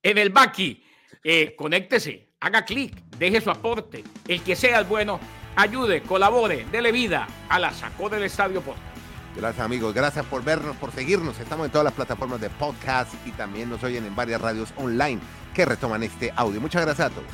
en 0.04 0.18
el 0.18 0.30
Baki. 0.30 0.84
Eh, 1.24 1.56
conéctese, 1.58 2.28
haga 2.40 2.64
clic, 2.66 2.94
deje 3.18 3.42
su 3.42 3.50
aporte. 3.50 4.04
El 4.28 4.44
que 4.44 4.56
sea 4.56 4.80
el 4.80 4.86
bueno, 4.86 5.20
ayude, 5.56 6.02
colabore, 6.02 6.66
dele 6.72 6.92
vida 6.92 7.28
a 7.50 7.58
la 7.58 7.72
Sacó 7.72 8.10
del 8.10 8.24
Estadio 8.24 8.62
Podcast. 8.62 8.94
Gracias 9.36 9.66
amigos, 9.66 9.94
gracias 9.96 10.26
por 10.26 10.44
vernos, 10.44 10.76
por 10.78 10.92
seguirnos. 10.92 11.40
Estamos 11.40 11.66
en 11.66 11.72
todas 11.72 11.86
las 11.86 11.94
plataformas 11.94 12.40
de 12.40 12.52
podcast 12.52 13.14
y 13.26 13.32
también 13.32 13.70
nos 13.70 13.84
oyen 13.84 14.06
en 14.06 14.16
varias 14.16 14.40
radios 14.40 14.72
online 14.76 15.20
que 15.56 15.66
retoman 15.66 16.04
este 16.04 16.32
audio. 16.36 16.62
Muchas 16.62 16.86
gracias 16.86 17.08
a 17.08 17.10
todos. 17.10 17.32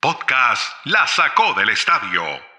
Podcast 0.00 0.62
La 0.84 1.06
Sacó 1.06 1.54
del 1.54 1.70
Estadio 1.70 2.49